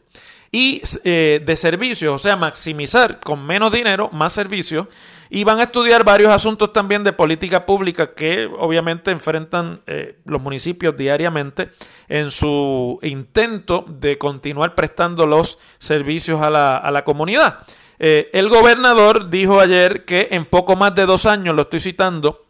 y 0.56 0.82
eh, 1.04 1.44
de 1.46 1.58
servicios, 1.58 2.16
o 2.16 2.18
sea, 2.18 2.38
maximizar 2.38 3.20
con 3.20 3.46
menos 3.46 3.74
dinero 3.74 4.10
más 4.14 4.32
servicios 4.32 4.88
y 5.30 5.44
van 5.44 5.60
a 5.60 5.64
estudiar 5.64 6.06
varios 6.06 6.32
asuntos 6.32 6.72
también 6.72 7.04
de 7.04 7.12
política 7.12 7.66
pública 7.66 8.12
que 8.12 8.50
obviamente 8.58 9.12
enfrentan 9.12 9.82
eh, 9.86 10.18
los 10.24 10.42
municipios 10.42 10.96
diariamente 10.96 11.72
en 12.08 12.32
su 12.32 13.00
intento 13.02 13.84
de 13.86 14.18
continuar 14.18 14.76
prestando 14.76 15.28
los 15.28 15.58
servicios 15.78 16.40
a 16.40 16.50
la, 16.50 16.78
a 16.78 16.90
la 16.90 17.04
comunidad. 17.04 17.58
Eh, 18.00 18.30
el 18.32 18.48
gobernador 18.48 19.30
dijo 19.30 19.60
ayer 19.60 20.06
que 20.06 20.30
en 20.32 20.46
poco 20.46 20.78
más 20.78 20.96
de 20.96 21.06
dos 21.06 21.26
años, 21.26 21.54
lo 21.54 21.64
estoy 21.64 21.82
citando, 21.82 22.46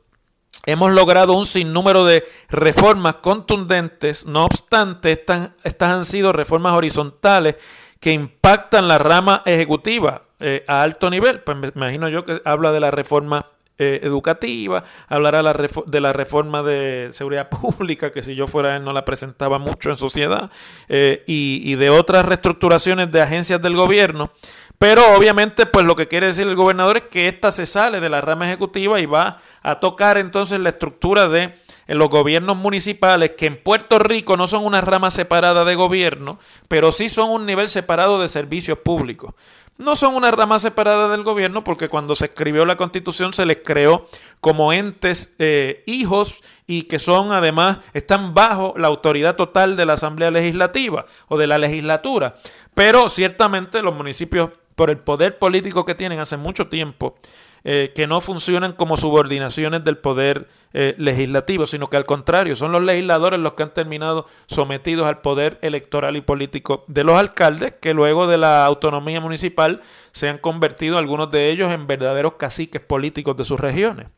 Hemos 0.68 0.92
logrado 0.94 1.34
un 1.34 1.46
sinnúmero 1.46 2.06
de 2.06 2.24
reformas 2.50 3.18
contundentes, 3.18 4.26
no 4.26 4.46
obstante, 4.46 5.12
estas, 5.12 5.52
estas 5.64 5.92
han 5.92 6.06
sido 6.06 6.34
reformas 6.34 6.74
horizontales 6.74 7.58
que 8.06 8.12
impactan 8.12 8.88
la 8.88 9.00
rama 9.00 9.42
ejecutiva 9.48 10.22
eh, 10.40 10.64
a 10.68 10.84
alto 10.84 11.10
nivel. 11.10 11.40
Pues 11.40 11.58
me 11.58 11.72
imagino 11.74 12.08
yo 12.08 12.24
que 12.24 12.40
habla 12.46 12.72
de 12.72 12.80
la 12.80 12.92
reforma 12.92 13.48
eh, 13.80 14.00
educativa, 14.04 14.84
hablará 15.08 15.42
de 15.88 16.02
la 16.02 16.14
reforma 16.14 16.62
de 16.62 17.10
seguridad 17.14 17.50
pública, 17.62 18.12
que 18.12 18.22
si 18.22 18.36
yo 18.36 18.46
fuera 18.46 18.76
él 18.76 18.84
no 18.84 18.94
la 18.94 19.06
presentaba 19.06 19.58
mucho 19.58 19.90
en 19.90 19.98
sociedad, 19.98 20.52
eh, 20.88 21.24
y, 21.26 21.64
y, 21.66 21.74
de 21.78 21.90
otras 21.90 22.28
reestructuraciones 22.28 23.12
de 23.12 23.24
agencias 23.24 23.60
del 23.60 23.76
gobierno. 23.76 24.30
Pero 24.78 25.02
obviamente, 25.18 25.66
pues 25.66 25.84
lo 25.84 25.96
que 25.96 26.08
quiere 26.08 26.28
decir 26.28 26.46
el 26.46 26.56
gobernador 26.56 26.98
es 26.98 27.04
que 27.06 27.28
ésta 27.28 27.50
se 27.50 27.66
sale 27.66 28.02
de 28.02 28.10
la 28.10 28.22
rama 28.22 28.46
ejecutiva 28.46 29.00
y 29.00 29.08
va 29.08 29.40
a 29.64 29.80
tocar 29.80 30.20
entonces 30.20 30.60
la 30.60 30.70
estructura 30.70 31.28
de 31.28 31.56
en 31.88 31.98
los 31.98 32.10
gobiernos 32.10 32.58
municipales, 32.58 33.32
que 33.38 33.48
en 33.48 33.62
Puerto 33.62 34.00
Rico 34.00 34.38
no 34.38 34.48
son 34.48 34.66
una 34.66 34.82
rama 34.82 35.12
separada 35.12 35.66
de 35.66 35.76
gobierno, 35.76 36.40
pero 36.68 36.92
sí 36.92 37.10
son 37.10 37.30
un 37.30 37.46
nivel 37.46 37.70
separado 37.70 38.20
de 38.20 38.28
servicios 38.28 38.80
públicos. 38.80 39.34
No 39.78 39.98
son 39.98 40.16
una 40.16 40.32
rama 40.32 40.58
separada 40.60 41.10
del 41.10 41.24
gobierno 41.24 41.66
porque 41.66 41.90
cuando 41.90 42.16
se 42.16 42.26
escribió 42.26 42.66
la 42.66 42.78
constitución 42.78 43.34
se 43.34 43.46
les 43.46 43.58
creó 43.58 44.08
como 44.40 44.72
entes 44.72 45.36
eh, 45.38 45.84
hijos 45.86 46.42
y 46.66 46.84
que 46.84 46.98
son 46.98 47.34
además, 47.34 47.80
están 47.94 48.34
bajo 48.34 48.74
la 48.78 48.88
autoridad 48.88 49.36
total 49.36 49.76
de 49.76 49.86
la 49.86 49.94
Asamblea 49.94 50.32
Legislativa 50.32 51.06
o 51.28 51.38
de 51.38 51.48
la 51.48 51.58
legislatura. 51.58 52.36
Pero 52.74 53.10
ciertamente 53.10 53.82
los 53.82 53.94
municipios, 53.94 54.52
por 54.76 54.90
el 54.90 54.98
poder 54.98 55.40
político 55.40 55.84
que 55.84 55.96
tienen 55.96 56.20
hace 56.20 56.38
mucho 56.38 56.68
tiempo, 56.68 57.18
eh, 57.68 57.94
que 57.96 58.06
no 58.06 58.22
funcionan 58.22 58.74
como 58.74 58.96
subordinaciones 58.96 59.84
del 59.84 59.98
poder 59.98 60.48
eh, 60.72 60.94
legislativo, 61.00 61.66
sino 61.66 61.90
que 61.90 61.98
al 61.98 62.06
contrario, 62.06 62.56
son 62.56 62.72
los 62.72 62.84
legisladores 62.84 63.40
los 63.40 63.54
que 63.54 63.64
han 63.64 63.74
terminado 63.74 64.28
sometidos 64.46 65.08
al 65.08 65.22
poder 65.22 65.58
electoral 65.64 66.16
y 66.16 66.22
político 66.22 66.86
de 66.88 67.04
los 67.04 67.18
alcaldes, 67.18 67.74
que 67.82 67.96
luego 67.96 68.28
de 68.28 68.38
la 68.38 68.68
autonomía 68.68 69.20
municipal 69.20 69.82
se 70.12 70.30
han 70.30 70.38
convertido 70.38 71.00
algunos 71.00 71.32
de 71.32 71.50
ellos 71.50 71.72
en 71.72 71.88
verdaderos 71.88 72.36
caciques 72.36 72.82
políticos 72.82 73.36
de 73.36 73.46
sus 73.46 73.60
regiones. 73.60 74.10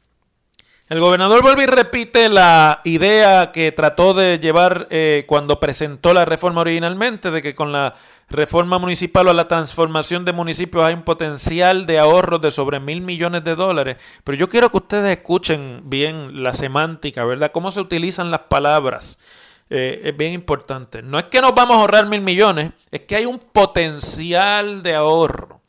El 0.89 1.00
gobernador 1.00 1.42
vuelve 1.42 1.63
y 1.63 1.68
repite 1.68 2.30
la 2.30 2.80
idea 2.86 3.51
que 3.54 3.72
trató 3.72 4.13
de 4.13 4.39
llevar 4.39 4.88
eh, 4.89 5.25
cuando 5.27 5.60
presentó 5.60 6.13
la 6.13 6.24
reforma 6.24 6.62
originalmente, 6.62 7.32
de 7.32 7.42
que 7.42 7.56
con 7.56 7.72
la 7.72 7.96
reforma 8.29 8.77
municipal 8.77 9.27
o 9.27 9.34
la 9.34 9.48
transformación 9.48 10.25
de 10.25 10.34
municipios 10.34 10.84
hay 10.84 10.93
un 10.93 11.03
potencial 11.03 11.86
de 11.86 12.00
ahorro 12.00 12.39
de 12.39 12.51
sobre 12.51 12.79
mil 12.79 13.01
millones 13.01 13.43
de 13.43 13.55
dólares. 13.55 13.98
Pero 14.24 14.38
yo 14.38 14.50
quiero 14.50 14.69
que 14.69 14.77
ustedes 14.77 15.17
escuchen 15.17 15.81
bien 15.86 16.43
la 16.43 16.53
semántica, 16.53 17.24
¿verdad? 17.25 17.51
Cómo 17.51 17.72
se 17.72 17.81
utilizan 17.81 18.31
las 18.31 18.41
palabras. 18.41 19.17
eh, 19.69 20.01
es 20.05 20.17
bien 20.17 20.34
importante. 20.34 21.01
No 21.01 21.19
es 21.19 21.25
que 21.25 21.41
nos 21.41 21.53
vamos 21.53 21.77
a 21.77 21.81
ahorrar 21.81 22.07
mil 22.07 22.22
millones, 22.22 22.72
es 22.91 23.01
que 23.01 23.15
hay 23.17 23.25
un 23.25 23.39
potencial 23.39 24.81
de 24.81 24.96
ahorro 24.96 25.62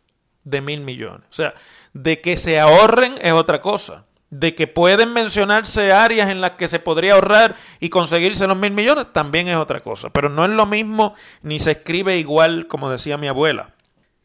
de 0.44 0.60
mil 0.60 0.80
millones. 0.80 1.26
O 1.30 1.34
sea, 1.34 1.54
de 1.92 2.20
que 2.20 2.36
se 2.36 2.60
ahorren 2.60 3.14
es 3.20 3.32
otra 3.32 3.60
cosa. 3.60 4.06
De 4.30 4.54
que 4.54 4.66
pueden 4.66 5.12
mencionarse 5.14 5.92
áreas 5.92 6.28
en 6.28 6.40
las 6.42 6.52
que 6.52 6.68
se 6.68 6.78
podría 6.78 7.14
ahorrar 7.14 7.56
y 7.80 7.88
conseguirse 7.88 8.47
los 8.47 8.58
mil 8.58 8.73
millones, 8.73 9.06
también 9.12 9.49
es 9.49 9.56
otra 9.56 9.80
cosa. 9.80 10.11
Pero 10.11 10.28
no 10.28 10.44
es 10.44 10.50
lo 10.50 10.66
mismo 10.66 11.14
ni 11.42 11.58
se 11.58 11.70
escribe 11.70 12.18
igual, 12.18 12.66
como 12.66 12.90
decía 12.90 13.16
mi 13.16 13.28
abuela. 13.28 13.75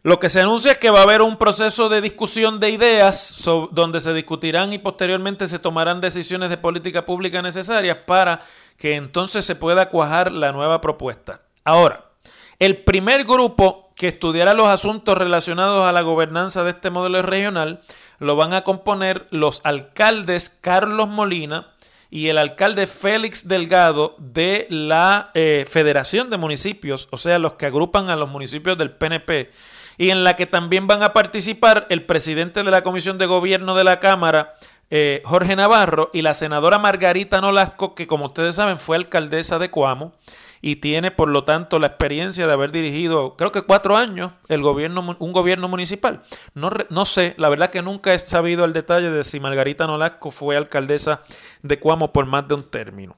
Lo 0.06 0.20
que 0.20 0.28
se 0.28 0.42
anuncia 0.42 0.74
es 0.74 0.78
que 0.80 0.90
va 0.90 1.00
a 1.00 1.04
haber 1.04 1.22
un 1.22 1.38
proceso 1.38 1.88
de 1.88 2.02
discusión 2.02 2.60
de 2.60 2.72
ideas 2.72 3.42
donde 3.72 4.02
se 4.02 4.14
discutirán 4.14 4.74
y 4.74 4.78
posteriormente 4.78 5.48
se 5.48 5.60
tomarán 5.60 6.02
decisiones 6.02 6.50
de 6.50 6.58
política 6.58 7.06
pública 7.06 7.42
necesarias 7.42 8.00
para 8.06 8.42
que 8.78 8.96
entonces 8.96 9.46
se 9.46 9.56
pueda 9.56 9.88
cuajar 9.88 10.34
la 10.34 10.52
nueva 10.52 10.82
propuesta. 10.82 11.44
Ahora, 11.64 12.10
el 12.60 12.84
primer 12.84 13.24
grupo 13.24 13.94
que 13.96 14.10
estudiará 14.10 14.54
los 14.54 14.68
asuntos 14.68 15.18
relacionados 15.18 15.86
a 15.86 15.94
la 15.94 16.02
gobernanza 16.02 16.66
de 16.66 16.72
este 16.72 16.90
modelo 16.90 17.22
regional 17.22 17.82
lo 18.24 18.36
van 18.36 18.54
a 18.54 18.64
componer 18.64 19.28
los 19.30 19.62
alcaldes 19.64 20.50
Carlos 20.50 21.08
Molina 21.08 21.68
y 22.10 22.28
el 22.28 22.38
alcalde 22.38 22.88
Félix 22.88 23.48
Delgado 23.48 24.16
de 24.20 24.68
la 24.70 25.32
eh, 25.34 25.66
Federación 25.68 26.30
de 26.30 26.38
Municipios, 26.38 27.08
o 27.12 27.18
sea, 27.18 27.40
los 27.40 27.54
que 27.54 27.66
agrupan 27.66 28.10
a 28.10 28.16
los 28.16 28.30
municipios 28.30 28.78
del 28.78 28.92
PNP 28.92 29.50
y 29.98 30.10
en 30.10 30.24
la 30.24 30.36
que 30.36 30.46
también 30.46 30.88
van 30.88 31.04
a 31.04 31.14
participar 31.14 31.88
el 31.90 32.06
presidente 32.06 32.64
de 32.64 32.72
la 32.72 32.84
Comisión 32.84 33.18
de 33.18 33.26
Gobierno 33.26 33.76
de 33.76 33.84
la 33.84 34.00
Cámara, 34.00 34.54
eh, 34.90 35.22
Jorge 35.26 35.56
Navarro, 35.56 36.10
y 36.14 36.22
la 36.22 36.34
senadora 36.34 36.80
Margarita 36.80 37.42
Nolasco, 37.42 37.96
que 37.96 38.08
como 38.08 38.26
ustedes 38.26 38.56
saben 38.56 38.80
fue 38.80 38.98
alcaldesa 38.98 39.60
de 39.60 39.70
Cuamo 39.72 40.14
y 40.66 40.78
tiene 40.78 41.12
por 41.12 41.28
lo 41.28 41.44
tanto 41.44 41.78
la 41.78 41.88
experiencia 41.88 42.48
de 42.48 42.54
haber 42.54 42.72
dirigido, 42.72 43.36
creo 43.36 43.52
que 43.52 43.64
cuatro 43.64 43.98
años, 43.98 44.32
el 44.48 44.62
gobierno, 44.62 45.18
un 45.20 45.34
gobierno 45.34 45.68
municipal. 45.68 46.24
No, 46.56 46.72
no 46.90 47.04
sé, 47.04 47.36
la 47.38 47.50
verdad 47.50 47.70
que 47.70 47.82
nunca 47.82 48.14
he 48.14 48.20
sabido 48.20 48.64
el 48.64 48.72
detalle 48.72 49.12
de 49.12 49.26
si 49.26 49.42
Margarita 49.42 49.86
Nolasco 49.88 50.32
fue 50.32 50.56
alcaldesa 50.56 51.22
de 51.64 51.80
Cuamo 51.80 52.14
por 52.14 52.28
más 52.28 52.48
de 52.48 52.56
un 52.56 52.64
término. 52.64 53.18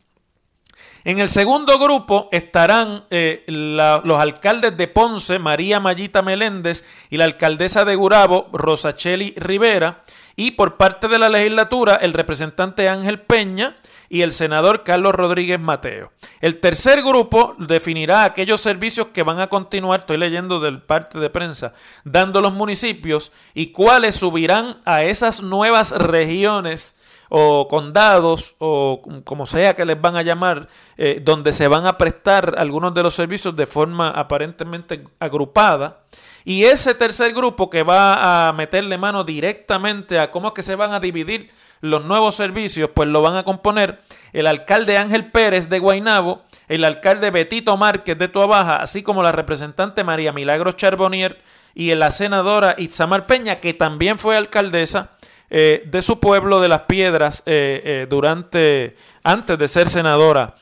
En 1.03 1.19
el 1.19 1.29
segundo 1.29 1.77
grupo 1.77 2.29
estarán 2.31 3.03
eh, 3.11 3.43
los 3.45 4.19
alcaldes 4.19 4.75
de 4.75 4.87
Ponce, 4.87 5.37
María 5.37 5.79
Mayita 5.79 6.23
Meléndez, 6.23 6.83
y 7.11 7.17
la 7.17 7.25
alcaldesa 7.25 7.85
de 7.85 7.93
Gurabo, 7.93 8.47
Rosacheli 8.53 9.35
Rivera, 9.37 10.03
y 10.35 10.51
por 10.51 10.77
parte 10.77 11.07
de 11.07 11.19
la 11.19 11.29
legislatura, 11.29 11.95
el 11.95 12.13
representante 12.13 12.89
Ángel 12.89 13.21
Peña 13.21 13.77
y 14.09 14.21
el 14.21 14.33
senador 14.33 14.83
Carlos 14.83 15.15
Rodríguez 15.15 15.59
Mateo. 15.59 16.11
El 16.41 16.59
tercer 16.59 17.01
grupo 17.01 17.55
definirá 17.57 18.23
aquellos 18.23 18.61
servicios 18.61 19.07
que 19.07 19.23
van 19.23 19.39
a 19.39 19.47
continuar, 19.47 20.01
estoy 20.01 20.17
leyendo 20.17 20.59
del 20.59 20.81
parte 20.81 21.19
de 21.19 21.29
prensa, 21.29 21.73
dando 22.03 22.41
los 22.41 22.53
municipios 22.53 23.31
y 23.53 23.67
cuáles 23.67 24.15
subirán 24.15 24.81
a 24.85 25.03
esas 25.03 25.41
nuevas 25.41 25.91
regiones 25.91 26.95
o 27.29 27.67
condados 27.67 28.55
o 28.59 29.01
como 29.23 29.47
sea 29.47 29.75
que 29.75 29.85
les 29.85 29.99
van 29.99 30.15
a 30.15 30.21
llamar, 30.21 30.67
eh, 30.97 31.21
donde 31.23 31.53
se 31.53 31.67
van 31.67 31.85
a 31.85 31.97
prestar 31.97 32.55
algunos 32.57 32.93
de 32.93 33.03
los 33.03 33.13
servicios 33.13 33.55
de 33.55 33.65
forma 33.65 34.09
aparentemente 34.09 35.03
agrupada. 35.19 36.01
Y 36.43 36.65
ese 36.65 36.93
tercer 36.93 37.33
grupo 37.33 37.69
que 37.69 37.83
va 37.83 38.47
a 38.47 38.53
meterle 38.53 38.97
mano 38.97 39.23
directamente 39.23 40.19
a 40.19 40.29
cómo 40.29 40.49
es 40.49 40.53
que 40.53 40.61
se 40.61 40.75
van 40.75 40.93
a 40.93 40.99
dividir 40.99 41.49
los 41.81 42.05
nuevos 42.05 42.35
servicios, 42.35 42.89
pues 42.93 43.09
lo 43.09 43.21
van 43.21 43.35
a 43.35 43.43
componer 43.43 43.99
el 44.33 44.47
alcalde 44.47 44.97
Ángel 44.97 45.31
Pérez 45.31 45.69
de 45.69 45.79
Guainabo, 45.79 46.43
el 46.67 46.83
alcalde 46.83 47.31
Betito 47.31 47.77
Márquez 47.77 48.17
de 48.17 48.27
Tuabaja, 48.27 48.77
así 48.77 49.03
como 49.03 49.23
la 49.23 49.31
representante 49.31 50.03
María 50.03 50.31
Milagros 50.31 50.77
Charbonnier 50.77 51.41
y 51.73 51.93
la 51.95 52.11
senadora 52.11 52.75
Itzamar 52.77 53.25
Peña, 53.25 53.59
que 53.59 53.73
también 53.73 54.17
fue 54.17 54.37
alcaldesa 54.37 55.11
eh, 55.57 55.83
de 55.85 56.01
su 56.01 56.19
pueblo 56.19 56.59
de 56.59 56.67
las 56.67 56.81
Piedras 56.81 57.41
eh, 57.45 57.81
eh, 57.85 58.07
durante 58.09 58.97
antes 59.23 59.57
de 59.57 59.69
ser 59.69 59.87
senadora 59.87 60.55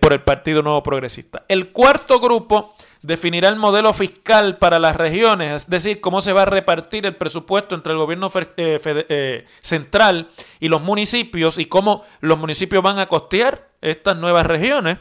por 0.00 0.12
el 0.12 0.22
Partido 0.22 0.60
Nuevo 0.60 0.82
Progresista. 0.82 1.44
El 1.46 1.68
cuarto 1.68 2.18
grupo 2.18 2.74
definirá 3.00 3.48
el 3.48 3.56
modelo 3.56 3.94
fiscal 3.94 4.58
para 4.58 4.80
las 4.80 4.96
regiones, 4.96 5.62
es 5.62 5.70
decir, 5.70 6.00
cómo 6.00 6.20
se 6.20 6.32
va 6.32 6.42
a 6.42 6.46
repartir 6.46 7.06
el 7.06 7.14
presupuesto 7.14 7.76
entre 7.76 7.92
el 7.92 7.98
gobierno 7.98 8.28
central 9.60 10.28
y 10.58 10.68
los 10.68 10.82
municipios 10.82 11.56
y 11.56 11.66
cómo 11.66 12.02
los 12.20 12.36
municipios 12.36 12.82
van 12.82 12.98
a 12.98 13.06
costear 13.06 13.68
estas 13.80 14.18
nuevas 14.18 14.44
regiones 14.44 14.98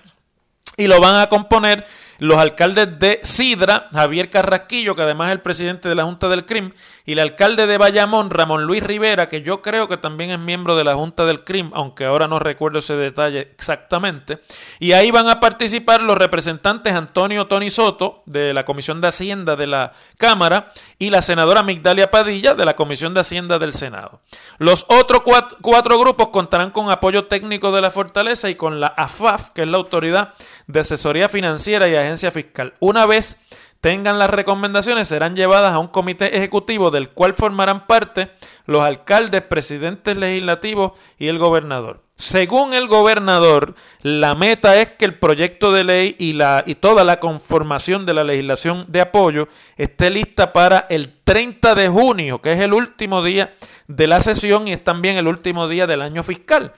y 0.77 0.87
lo 0.87 1.01
van 1.01 1.15
a 1.15 1.27
componer 1.27 1.85
los 2.19 2.37
alcaldes 2.37 2.99
de 2.99 3.19
Sidra, 3.23 3.89
Javier 3.93 4.29
Carrasquillo, 4.29 4.95
que 4.95 5.01
además 5.01 5.29
es 5.29 5.33
el 5.33 5.41
presidente 5.41 5.89
de 5.89 5.95
la 5.95 6.03
Junta 6.03 6.29
del 6.29 6.45
CRIM, 6.45 6.71
y 7.05 7.13
el 7.13 7.19
alcalde 7.19 7.65
de 7.65 7.77
Bayamón, 7.77 8.29
Ramón 8.29 8.65
Luis 8.65 8.83
Rivera, 8.83 9.29
que 9.29 9.41
yo 9.41 9.61
creo 9.61 9.87
que 9.87 9.97
también 9.97 10.29
es 10.29 10.39
miembro 10.39 10.75
de 10.75 10.83
la 10.83 10.95
Junta 10.95 11.25
del 11.25 11.43
CRIM, 11.43 11.71
aunque 11.73 12.05
ahora 12.05 12.27
no 12.27 12.37
recuerdo 12.37 12.79
ese 12.79 12.95
detalle 12.95 13.39
exactamente. 13.39 14.39
Y 14.79 14.91
ahí 14.91 15.09
van 15.11 15.27
a 15.27 15.39
participar 15.39 16.01
los 16.01 16.17
representantes 16.17 16.93
Antonio 16.93 17.47
Tony 17.47 17.69
Soto, 17.69 18.21
de 18.25 18.53
la 18.53 18.65
Comisión 18.65 19.01
de 19.01 19.07
Hacienda 19.07 19.55
de 19.55 19.67
la 19.67 19.93
Cámara, 20.17 20.71
y 20.99 21.09
la 21.09 21.21
senadora 21.21 21.63
Migdalia 21.63 22.11
Padilla, 22.11 22.53
de 22.53 22.65
la 22.65 22.75
Comisión 22.75 23.13
de 23.13 23.21
Hacienda 23.21 23.59
del 23.59 23.73
Senado. 23.73 24.19
Los 24.57 24.85
otros 24.89 25.21
cuatro, 25.61 25.99
grupos 25.99 26.27
contarán 26.27 26.71
con 26.71 26.91
apoyo 26.91 27.25
técnico 27.25 27.71
de 27.71 27.81
la 27.81 27.91
Fortaleza 27.91 28.49
y 28.49 28.55
con 28.55 28.79
la 28.79 28.87
AFAF, 28.87 29.51
que 29.53 29.63
es 29.63 29.67
la 29.67 29.77
Autoridad 29.77 30.33
de 30.67 30.81
Asesoría 30.81 31.29
Financiera 31.29 31.87
y 31.87 31.95
Agencia 31.95 32.08
Fiscal. 32.17 32.73
Una 32.79 33.05
vez 33.05 33.37
tengan 33.81 34.19
las 34.19 34.29
recomendaciones, 34.29 35.07
serán 35.07 35.35
llevadas 35.35 35.73
a 35.73 35.79
un 35.79 35.87
comité 35.87 36.35
ejecutivo 36.37 36.91
del 36.91 37.09
cual 37.09 37.33
formarán 37.33 37.87
parte 37.87 38.31
los 38.65 38.81
alcaldes, 38.81 39.41
presidentes 39.43 40.17
legislativos 40.17 40.99
y 41.17 41.27
el 41.27 41.37
gobernador. 41.37 42.03
Según 42.15 42.73
el 42.73 42.89
gobernador, 42.89 43.75
la 44.01 44.35
meta 44.35 44.75
es 44.81 44.89
que 44.89 45.05
el 45.05 45.17
proyecto 45.17 45.71
de 45.71 45.85
ley 45.85 46.15
y, 46.19 46.33
la, 46.33 46.65
y 46.67 46.75
toda 46.75 47.05
la 47.05 47.21
conformación 47.21 48.05
de 48.05 48.13
la 48.13 48.25
legislación 48.25 48.85
de 48.89 48.99
apoyo 48.99 49.47
esté 49.77 50.09
lista 50.09 50.51
para 50.51 50.85
el 50.89 51.13
30 51.23 51.75
de 51.75 51.87
junio, 51.87 52.41
que 52.41 52.51
es 52.51 52.59
el 52.59 52.73
último 52.73 53.23
día 53.23 53.55
de 53.87 54.07
la 54.07 54.19
sesión 54.19 54.67
y 54.67 54.73
es 54.73 54.83
también 54.83 55.15
el 55.15 55.27
último 55.27 55.69
día 55.69 55.87
del 55.87 56.01
año 56.01 56.21
fiscal. 56.23 56.73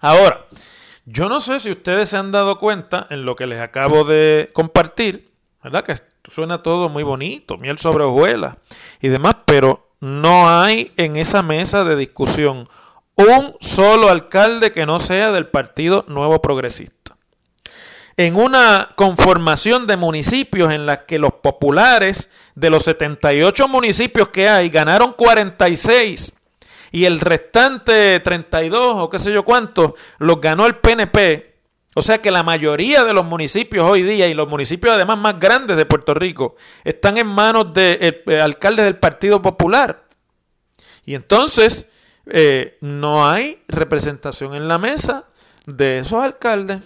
Ahora, 0.00 0.46
yo 1.04 1.28
no 1.28 1.40
sé 1.40 1.60
si 1.60 1.70
ustedes 1.70 2.08
se 2.08 2.16
han 2.16 2.32
dado 2.32 2.58
cuenta 2.58 3.06
en 3.10 3.24
lo 3.24 3.34
que 3.34 3.46
les 3.46 3.60
acabo 3.60 4.04
de 4.04 4.50
compartir, 4.52 5.32
¿verdad? 5.62 5.84
Que 5.84 5.96
suena 6.30 6.62
todo 6.62 6.88
muy 6.88 7.02
bonito, 7.02 7.56
miel 7.58 7.78
sobre 7.78 8.04
hojuelas 8.04 8.56
y 9.00 9.08
demás, 9.08 9.36
pero 9.44 9.90
no 10.00 10.48
hay 10.48 10.92
en 10.96 11.16
esa 11.16 11.42
mesa 11.42 11.84
de 11.84 11.96
discusión 11.96 12.68
un 13.14 13.56
solo 13.60 14.08
alcalde 14.08 14.72
que 14.72 14.86
no 14.86 15.00
sea 15.00 15.32
del 15.32 15.46
Partido 15.46 16.04
Nuevo 16.08 16.40
Progresista. 16.40 17.16
En 18.16 18.36
una 18.36 18.90
conformación 18.94 19.86
de 19.86 19.96
municipios 19.96 20.72
en 20.72 20.86
la 20.86 21.06
que 21.06 21.18
los 21.18 21.32
populares 21.34 22.30
de 22.54 22.70
los 22.70 22.84
78 22.84 23.68
municipios 23.68 24.28
que 24.28 24.48
hay 24.48 24.68
ganaron 24.68 25.12
46 25.12 26.34
y 26.92 27.06
el 27.06 27.20
restante 27.20 28.20
32 28.20 28.96
o 28.98 29.10
qué 29.10 29.18
sé 29.18 29.32
yo 29.32 29.44
cuánto 29.44 29.94
los 30.18 30.40
ganó 30.40 30.66
el 30.66 30.76
PNP. 30.76 31.52
O 31.94 32.02
sea 32.02 32.22
que 32.22 32.30
la 32.30 32.42
mayoría 32.42 33.04
de 33.04 33.12
los 33.12 33.24
municipios 33.24 33.84
hoy 33.84 34.02
día 34.02 34.28
y 34.28 34.34
los 34.34 34.48
municipios 34.48 34.94
además 34.94 35.18
más 35.18 35.38
grandes 35.38 35.76
de 35.76 35.86
Puerto 35.86 36.14
Rico 36.14 36.54
están 36.84 37.18
en 37.18 37.26
manos 37.26 37.74
de 37.74 38.22
eh, 38.26 38.40
alcaldes 38.40 38.84
del 38.84 38.96
Partido 38.96 39.42
Popular. 39.42 40.04
Y 41.04 41.14
entonces 41.14 41.86
eh, 42.26 42.78
no 42.80 43.28
hay 43.28 43.62
representación 43.68 44.54
en 44.54 44.68
la 44.68 44.78
mesa 44.78 45.26
de 45.66 45.98
esos 45.98 46.22
alcaldes. 46.22 46.80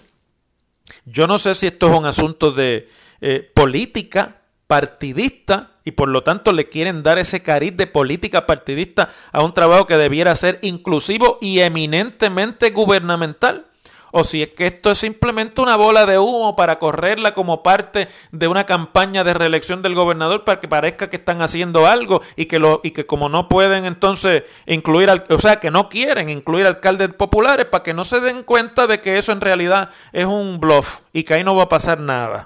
Yo 1.05 1.27
no 1.27 1.37
sé 1.37 1.53
si 1.55 1.67
esto 1.67 1.87
es 1.91 1.97
un 1.97 2.05
asunto 2.05 2.51
de 2.51 2.89
eh, 3.21 3.51
política 3.53 4.41
partidista 4.67 5.76
y 5.87 5.91
por 5.91 6.09
lo 6.09 6.21
tanto 6.21 6.51
le 6.51 6.67
quieren 6.67 7.01
dar 7.01 7.17
ese 7.17 7.41
cariz 7.41 7.77
de 7.77 7.87
política 7.87 8.45
partidista 8.45 9.07
a 9.31 9.41
un 9.41 9.53
trabajo 9.53 9.85
que 9.85 9.95
debiera 9.95 10.35
ser 10.35 10.59
inclusivo 10.61 11.37
y 11.39 11.61
eminentemente 11.61 12.71
gubernamental. 12.71 13.67
O 14.11 14.25
si 14.25 14.43
es 14.43 14.49
que 14.49 14.67
esto 14.67 14.91
es 14.91 14.97
simplemente 14.97 15.61
una 15.61 15.77
bola 15.77 16.05
de 16.05 16.19
humo 16.19 16.57
para 16.57 16.77
correrla 16.77 17.33
como 17.33 17.63
parte 17.63 18.09
de 18.33 18.49
una 18.49 18.65
campaña 18.65 19.23
de 19.23 19.33
reelección 19.33 19.81
del 19.81 19.95
gobernador 19.95 20.43
para 20.43 20.59
que 20.59 20.67
parezca 20.67 21.09
que 21.09 21.15
están 21.15 21.41
haciendo 21.41 21.87
algo 21.87 22.21
y 22.35 22.47
que, 22.47 22.59
lo, 22.59 22.81
y 22.83 22.91
que 22.91 23.05
como 23.05 23.29
no 23.29 23.47
pueden 23.47 23.85
entonces 23.85 24.43
incluir, 24.65 25.09
al, 25.09 25.23
o 25.29 25.39
sea, 25.39 25.61
que 25.61 25.71
no 25.71 25.87
quieren 25.87 26.27
incluir 26.27 26.67
alcaldes 26.67 27.13
populares 27.13 27.65
para 27.65 27.83
que 27.83 27.93
no 27.93 28.03
se 28.03 28.19
den 28.19 28.43
cuenta 28.43 28.87
de 28.87 28.99
que 28.99 29.17
eso 29.17 29.31
en 29.31 29.39
realidad 29.39 29.91
es 30.11 30.25
un 30.25 30.59
bluff 30.59 30.99
y 31.13 31.23
que 31.23 31.35
ahí 31.35 31.45
no 31.45 31.55
va 31.55 31.63
a 31.63 31.69
pasar 31.69 32.01
nada. 32.01 32.45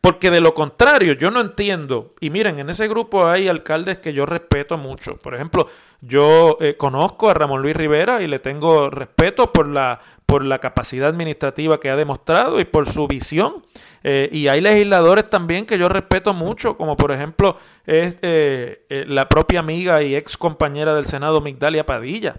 Porque 0.00 0.30
de 0.30 0.40
lo 0.40 0.54
contrario, 0.54 1.12
yo 1.14 1.30
no 1.30 1.40
entiendo. 1.40 2.14
Y 2.20 2.30
miren, 2.30 2.58
en 2.58 2.70
ese 2.70 2.88
grupo 2.88 3.26
hay 3.26 3.48
alcaldes 3.48 3.98
que 3.98 4.12
yo 4.12 4.26
respeto 4.26 4.78
mucho. 4.78 5.16
Por 5.16 5.34
ejemplo, 5.34 5.66
yo 6.00 6.56
eh, 6.60 6.76
conozco 6.76 7.28
a 7.28 7.34
Ramón 7.34 7.62
Luis 7.62 7.76
Rivera 7.76 8.22
y 8.22 8.26
le 8.26 8.38
tengo 8.38 8.90
respeto 8.90 9.52
por 9.52 9.68
la, 9.68 10.00
por 10.26 10.44
la 10.44 10.58
capacidad 10.58 11.08
administrativa 11.08 11.80
que 11.80 11.90
ha 11.90 11.96
demostrado 11.96 12.60
y 12.60 12.64
por 12.64 12.88
su 12.88 13.06
visión. 13.06 13.64
Eh, 14.02 14.28
y 14.32 14.48
hay 14.48 14.60
legisladores 14.60 15.28
también 15.28 15.66
que 15.66 15.78
yo 15.78 15.88
respeto 15.88 16.32
mucho, 16.32 16.76
como 16.76 16.96
por 16.96 17.12
ejemplo 17.12 17.56
es, 17.86 18.16
eh, 18.22 19.04
la 19.08 19.28
propia 19.28 19.60
amiga 19.60 20.02
y 20.02 20.14
ex 20.14 20.36
compañera 20.36 20.94
del 20.94 21.04
Senado, 21.04 21.40
Migdalia 21.40 21.84
Padilla. 21.84 22.36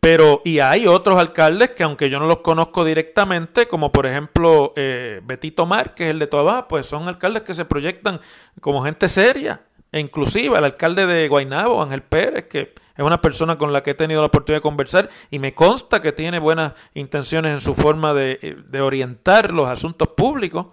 Pero, 0.00 0.42
y 0.44 0.60
hay 0.60 0.86
otros 0.86 1.18
alcaldes 1.18 1.70
que 1.70 1.82
aunque 1.82 2.08
yo 2.08 2.20
no 2.20 2.26
los 2.26 2.38
conozco 2.38 2.84
directamente, 2.84 3.66
como 3.66 3.90
por 3.90 4.06
ejemplo 4.06 4.72
eh, 4.76 5.20
Betito 5.24 5.66
Márquez, 5.66 6.10
el 6.10 6.20
de 6.20 6.28
Toabá, 6.28 6.68
pues 6.68 6.86
son 6.86 7.08
alcaldes 7.08 7.42
que 7.42 7.54
se 7.54 7.64
proyectan 7.64 8.20
como 8.60 8.84
gente 8.84 9.08
seria 9.08 9.62
e 9.90 9.98
inclusiva. 9.98 10.58
El 10.58 10.64
alcalde 10.64 11.04
de 11.06 11.26
Guaynabo, 11.26 11.82
Ángel 11.82 12.02
Pérez, 12.02 12.44
que 12.44 12.74
es 12.96 13.04
una 13.04 13.20
persona 13.20 13.58
con 13.58 13.72
la 13.72 13.82
que 13.82 13.90
he 13.90 13.94
tenido 13.94 14.20
la 14.20 14.28
oportunidad 14.28 14.58
de 14.58 14.62
conversar 14.62 15.08
y 15.30 15.40
me 15.40 15.54
consta 15.54 16.00
que 16.00 16.12
tiene 16.12 16.38
buenas 16.38 16.74
intenciones 16.94 17.52
en 17.52 17.60
su 17.60 17.74
forma 17.74 18.14
de, 18.14 18.56
de 18.68 18.80
orientar 18.80 19.52
los 19.52 19.68
asuntos 19.68 20.08
públicos. 20.16 20.66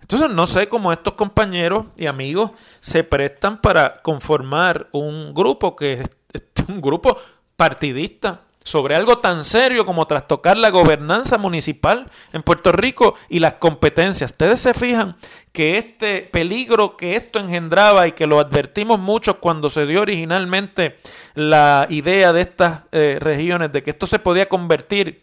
Entonces 0.00 0.28
no 0.30 0.46
sé 0.48 0.68
cómo 0.68 0.92
estos 0.92 1.14
compañeros 1.14 1.86
y 1.96 2.06
amigos 2.06 2.50
se 2.80 3.04
prestan 3.04 3.60
para 3.60 3.98
conformar 3.98 4.88
un 4.90 5.34
grupo 5.34 5.76
que 5.76 5.94
es 5.94 6.10
un 6.68 6.80
grupo 6.80 7.16
partidista 7.56 8.45
sobre 8.66 8.96
algo 8.96 9.14
tan 9.16 9.44
serio 9.44 9.86
como 9.86 10.08
trastocar 10.08 10.58
la 10.58 10.70
gobernanza 10.70 11.38
municipal 11.38 12.10
en 12.32 12.42
Puerto 12.42 12.72
Rico 12.72 13.14
y 13.28 13.38
las 13.38 13.54
competencias. 13.54 14.32
Ustedes 14.32 14.58
se 14.58 14.74
fijan 14.74 15.16
que 15.52 15.78
este 15.78 16.22
peligro 16.22 16.96
que 16.96 17.14
esto 17.14 17.38
engendraba 17.38 18.08
y 18.08 18.12
que 18.12 18.26
lo 18.26 18.40
advertimos 18.40 18.98
mucho 18.98 19.38
cuando 19.38 19.70
se 19.70 19.86
dio 19.86 20.02
originalmente 20.02 20.98
la 21.34 21.86
idea 21.90 22.32
de 22.32 22.40
estas 22.40 22.82
eh, 22.90 23.18
regiones, 23.20 23.70
de 23.70 23.84
que 23.84 23.90
esto 23.90 24.08
se 24.08 24.18
podía 24.18 24.48
convertir 24.48 25.22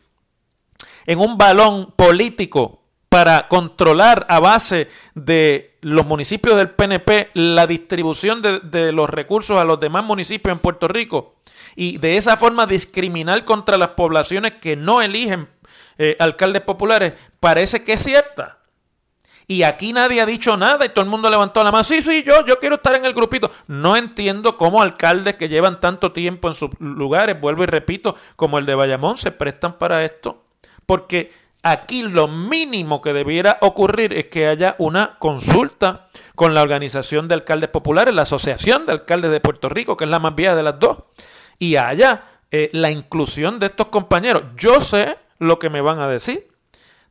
en 1.06 1.20
un 1.20 1.38
balón 1.38 1.92
político 1.98 2.83
para 3.14 3.48
controlar 3.48 4.26
a 4.28 4.40
base 4.40 4.88
de 5.14 5.78
los 5.82 6.04
municipios 6.04 6.58
del 6.58 6.72
PNP 6.72 7.30
la 7.36 7.68
distribución 7.68 8.42
de, 8.42 8.92
los 8.92 9.08
recursos 9.08 9.60
a 9.60 9.64
los 9.64 9.80
demás 9.80 10.04
municipios 10.04 10.52
en 10.52 10.58
Puerto 10.58 10.88
Rico 10.88 11.36
y 11.76 12.00
de 12.00 12.18
esa 12.18 12.38
forma 12.38 12.66
discriminar 12.66 13.46
contra 13.46 13.78
las 13.78 13.90
poblaciones 13.90 14.54
que 14.54 14.76
no 14.76 15.00
eligen 15.00 15.48
eh, 16.00 16.18
alcaldes 16.20 16.64
populares, 16.64 17.14
parece 17.40 17.84
que 17.84 17.94
es 17.94 18.04
cierta. 18.04 18.58
Y 19.46 19.62
aquí 19.62 19.94
nadie 19.94 20.20
ha 20.20 20.26
dicho 20.26 20.58
nada 20.58 20.84
y 20.84 20.90
todo 20.90 21.06
el 21.06 21.12
mundo 21.12 21.30
levantó 21.30 21.64
la 21.64 21.72
mano. 21.72 21.84
Sí, 21.84 22.02
sí, 22.02 22.24
yo, 22.24 22.44
yo 22.48 22.58
quiero 22.58 22.78
estar 22.78 22.96
en 22.96 23.06
el 23.06 23.14
grupito. 23.14 23.52
No 23.68 23.96
entiendo 23.96 24.58
cómo 24.58 24.82
alcaldes 24.82 25.36
que 25.36 25.50
llevan 25.50 25.80
tanto 25.80 26.14
tiempo 26.14 26.48
en 26.48 26.56
sus 26.56 26.72
lugares, 26.80 27.40
vuelvo 27.40 27.62
y 27.62 27.68
repito, 27.68 28.16
como 28.36 28.58
el 28.58 28.66
de 28.66 28.74
Bayamón, 28.74 29.18
se 29.18 29.30
prestan 29.30 29.78
para 29.78 30.04
esto. 30.04 30.46
Porque 30.88 31.32
aquí 31.64 32.04
lo 32.04 32.28
mínimo 32.28 33.02
que 33.02 33.14
debiera 33.14 33.58
ocurrir 33.62 34.14
es 34.14 34.28
que 34.28 34.48
haya 34.48 34.76
una 34.78 35.18
consulta 35.18 36.10
con 36.36 36.54
la 36.54 36.62
Organización 36.62 37.28
de 37.28 37.36
Alcaldes 37.36 37.70
Populares, 37.70 38.14
la 38.14 38.24
Asociación 38.24 38.86
de 38.86 38.92
Alcaldes 38.92 39.32
de 39.32 39.40
Puerto 39.40 39.70
Rico, 39.70 39.98
que 39.98 40.04
es 40.04 40.10
la 40.10 40.20
más 40.20 40.36
vieja 40.36 40.56
de 40.56 40.64
las 40.64 40.78
dos 40.78 40.98
y 41.58 41.78
haya 41.78 42.26
eh, 42.52 42.70
la 42.74 42.92
inclusión 42.92 43.60
de 43.60 43.68
estos 43.68 43.88
compañeros. 43.88 44.44
Yo 44.58 44.82
sé 44.82 45.18
lo 45.40 45.58
que 45.58 45.70
me 45.70 45.82
van 45.82 46.00
a 46.00 46.08
decir. 46.08 46.48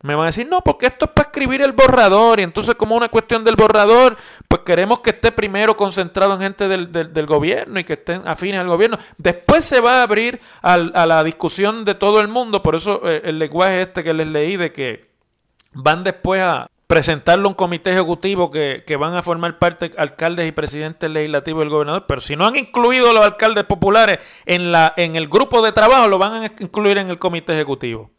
Me 0.03 0.15
van 0.15 0.25
a 0.25 0.27
decir, 0.27 0.49
no, 0.49 0.61
porque 0.62 0.87
esto 0.87 1.07
es 1.07 1.11
para 1.12 1.29
escribir 1.29 1.62
el 1.62 1.73
borrador 1.73 2.41
y 2.41 2.43
entonces 2.43 2.75
como 2.75 2.97
una 2.97 3.09
cuestión 3.09 3.45
del 3.45 3.57
borrador, 3.57 4.17
pues 4.49 4.62
queremos 4.62 5.01
que 5.01 5.11
esté 5.11 5.33
primero 5.33 5.77
concentrado 5.77 6.35
en 6.35 6.41
gente 6.41 6.69
del, 6.69 7.27
gobierno 7.27 7.79
y 7.79 7.85
que 7.85 7.95
estén 7.95 8.27
afines 8.27 8.61
al 8.61 8.69
gobierno. 8.69 8.99
Después 9.17 9.65
se 9.65 9.81
va 9.81 10.01
a 10.01 10.03
abrir 10.03 10.41
a 10.61 10.77
la 11.07 11.23
discusión 11.23 11.85
de 11.85 11.95
todo 11.95 12.21
el 12.21 12.29
mundo, 12.29 12.62
por 12.62 12.75
eso 12.75 13.09
eh, 13.09 13.23
el 13.25 13.38
lenguaje 13.38 13.83
este 13.83 14.03
que 14.03 14.12
les 14.12 14.27
leí 14.27 14.57
de 14.57 14.73
que 14.73 15.12
van 15.73 16.05
después 16.05 16.43
a, 16.43 16.67
presentarlo 16.93 17.49
a 17.49 17.53
un 17.53 17.55
comité 17.55 17.91
ejecutivo 17.91 18.51
que, 18.51 18.85
van 19.01 19.15
a 19.15 19.23
formar 19.23 19.59
parte 19.59 19.93
alcaldes 19.97 20.47
y 20.47 20.53
presidentes 20.53 21.09
legislativos 21.09 21.62
del 21.62 21.71
gobernador, 21.71 22.05
pero 22.07 22.21
si 22.21 22.37
no 22.37 22.47
han 22.47 22.55
incluido 22.55 23.15
los 23.15 23.25
alcaldes 23.25 23.65
populares 23.65 24.19
en, 24.45 24.73
la, 24.73 24.93
en 24.99 25.17
el 25.17 25.27
grupo 25.27 25.62
de 25.62 25.73
trabajo, 25.73 26.07
lo 26.09 26.19
van 26.19 26.43
a 26.43 26.47
incluir 26.59 26.99
en 26.99 27.09
el 27.09 27.19
comité 27.19 27.55
ejecutivo. 27.55 28.11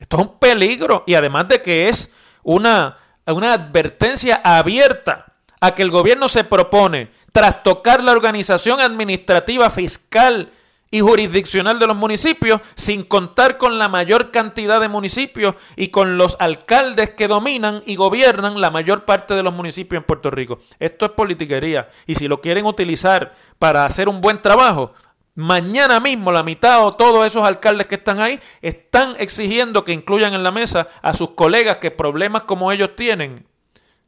Esto 0.00 0.16
es 0.16 0.22
un 0.22 0.38
peligro 0.38 1.04
y 1.06 1.14
además 1.14 1.46
de 1.48 1.62
que 1.62 1.88
es 1.88 2.12
una, 2.42 2.98
una 3.26 3.52
advertencia 3.52 4.40
abierta 4.42 5.26
a 5.60 5.74
que 5.74 5.82
el 5.82 5.90
gobierno 5.90 6.28
se 6.28 6.42
propone 6.42 7.10
trastocar 7.32 8.02
la 8.02 8.12
organización 8.12 8.80
administrativa 8.80 9.70
fiscal 9.70 10.50
y 10.90 11.00
jurisdiccional 11.00 11.78
de 11.78 11.86
los 11.86 11.96
municipios, 11.96 12.60
sin 12.74 13.04
contar 13.04 13.58
con 13.58 13.78
la 13.78 13.88
mayor 13.88 14.32
cantidad 14.32 14.80
de 14.80 14.88
municipios 14.88 15.54
y 15.76 15.88
con 15.88 16.18
los 16.18 16.36
alcaldes 16.40 17.10
que 17.10 17.28
dominan 17.28 17.82
y 17.86 17.94
gobiernan 17.94 18.60
la 18.60 18.72
mayor 18.72 19.04
parte 19.04 19.34
de 19.34 19.44
los 19.44 19.54
municipios 19.54 20.00
en 20.00 20.06
Puerto 20.06 20.30
Rico. 20.30 20.58
Esto 20.80 21.06
es 21.06 21.12
politiquería 21.12 21.90
y 22.06 22.16
si 22.16 22.26
lo 22.26 22.40
quieren 22.40 22.66
utilizar 22.66 23.34
para 23.60 23.84
hacer 23.84 24.08
un 24.08 24.20
buen 24.20 24.42
trabajo, 24.42 24.92
mañana 25.34 26.00
mismo 26.00 26.32
la 26.32 26.42
mitad 26.42 26.84
o 26.84 26.92
todos 26.92 27.26
esos 27.26 27.44
alcaldes 27.44 27.86
que 27.86 27.96
están 27.96 28.20
ahí 28.20 28.40
están 28.62 29.14
exigiendo 29.18 29.84
que 29.84 29.92
incluyan 29.92 30.34
en 30.34 30.42
la 30.42 30.50
mesa 30.50 30.88
a 31.02 31.14
sus 31.14 31.30
colegas 31.30 31.78
que 31.78 31.90
problemas 31.90 32.42
como 32.42 32.72
ellos 32.72 32.96
tienen 32.96 33.46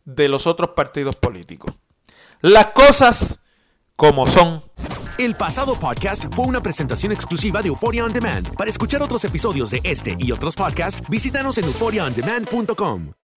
de 0.04 0.28
los 0.28 0.46
otros 0.46 0.70
partidos 0.70 1.16
políticos. 1.16 1.74
Las 2.40 2.66
cosas 2.68 3.38
como 3.96 4.26
son. 4.26 4.62
El 5.18 5.37
pasado 5.37 5.78
podcast 5.78 6.24
fue 6.35 6.46
una 6.46 6.62
presentación 6.62 7.12
exclusiva 7.12 7.62
de 7.62 7.68
Euphoria 7.68 8.04
On 8.04 8.12
Demand. 8.12 8.56
Para 8.56 8.70
escuchar 8.70 9.02
otros 9.02 9.24
episodios 9.24 9.70
de 9.70 9.80
este 9.85 10.16
y 10.18 10.32
otros 10.32 10.56
podcasts, 10.56 11.02
visítanos 11.08 11.58
en 11.58 11.66
euphoriaondemand.com. 11.66 13.12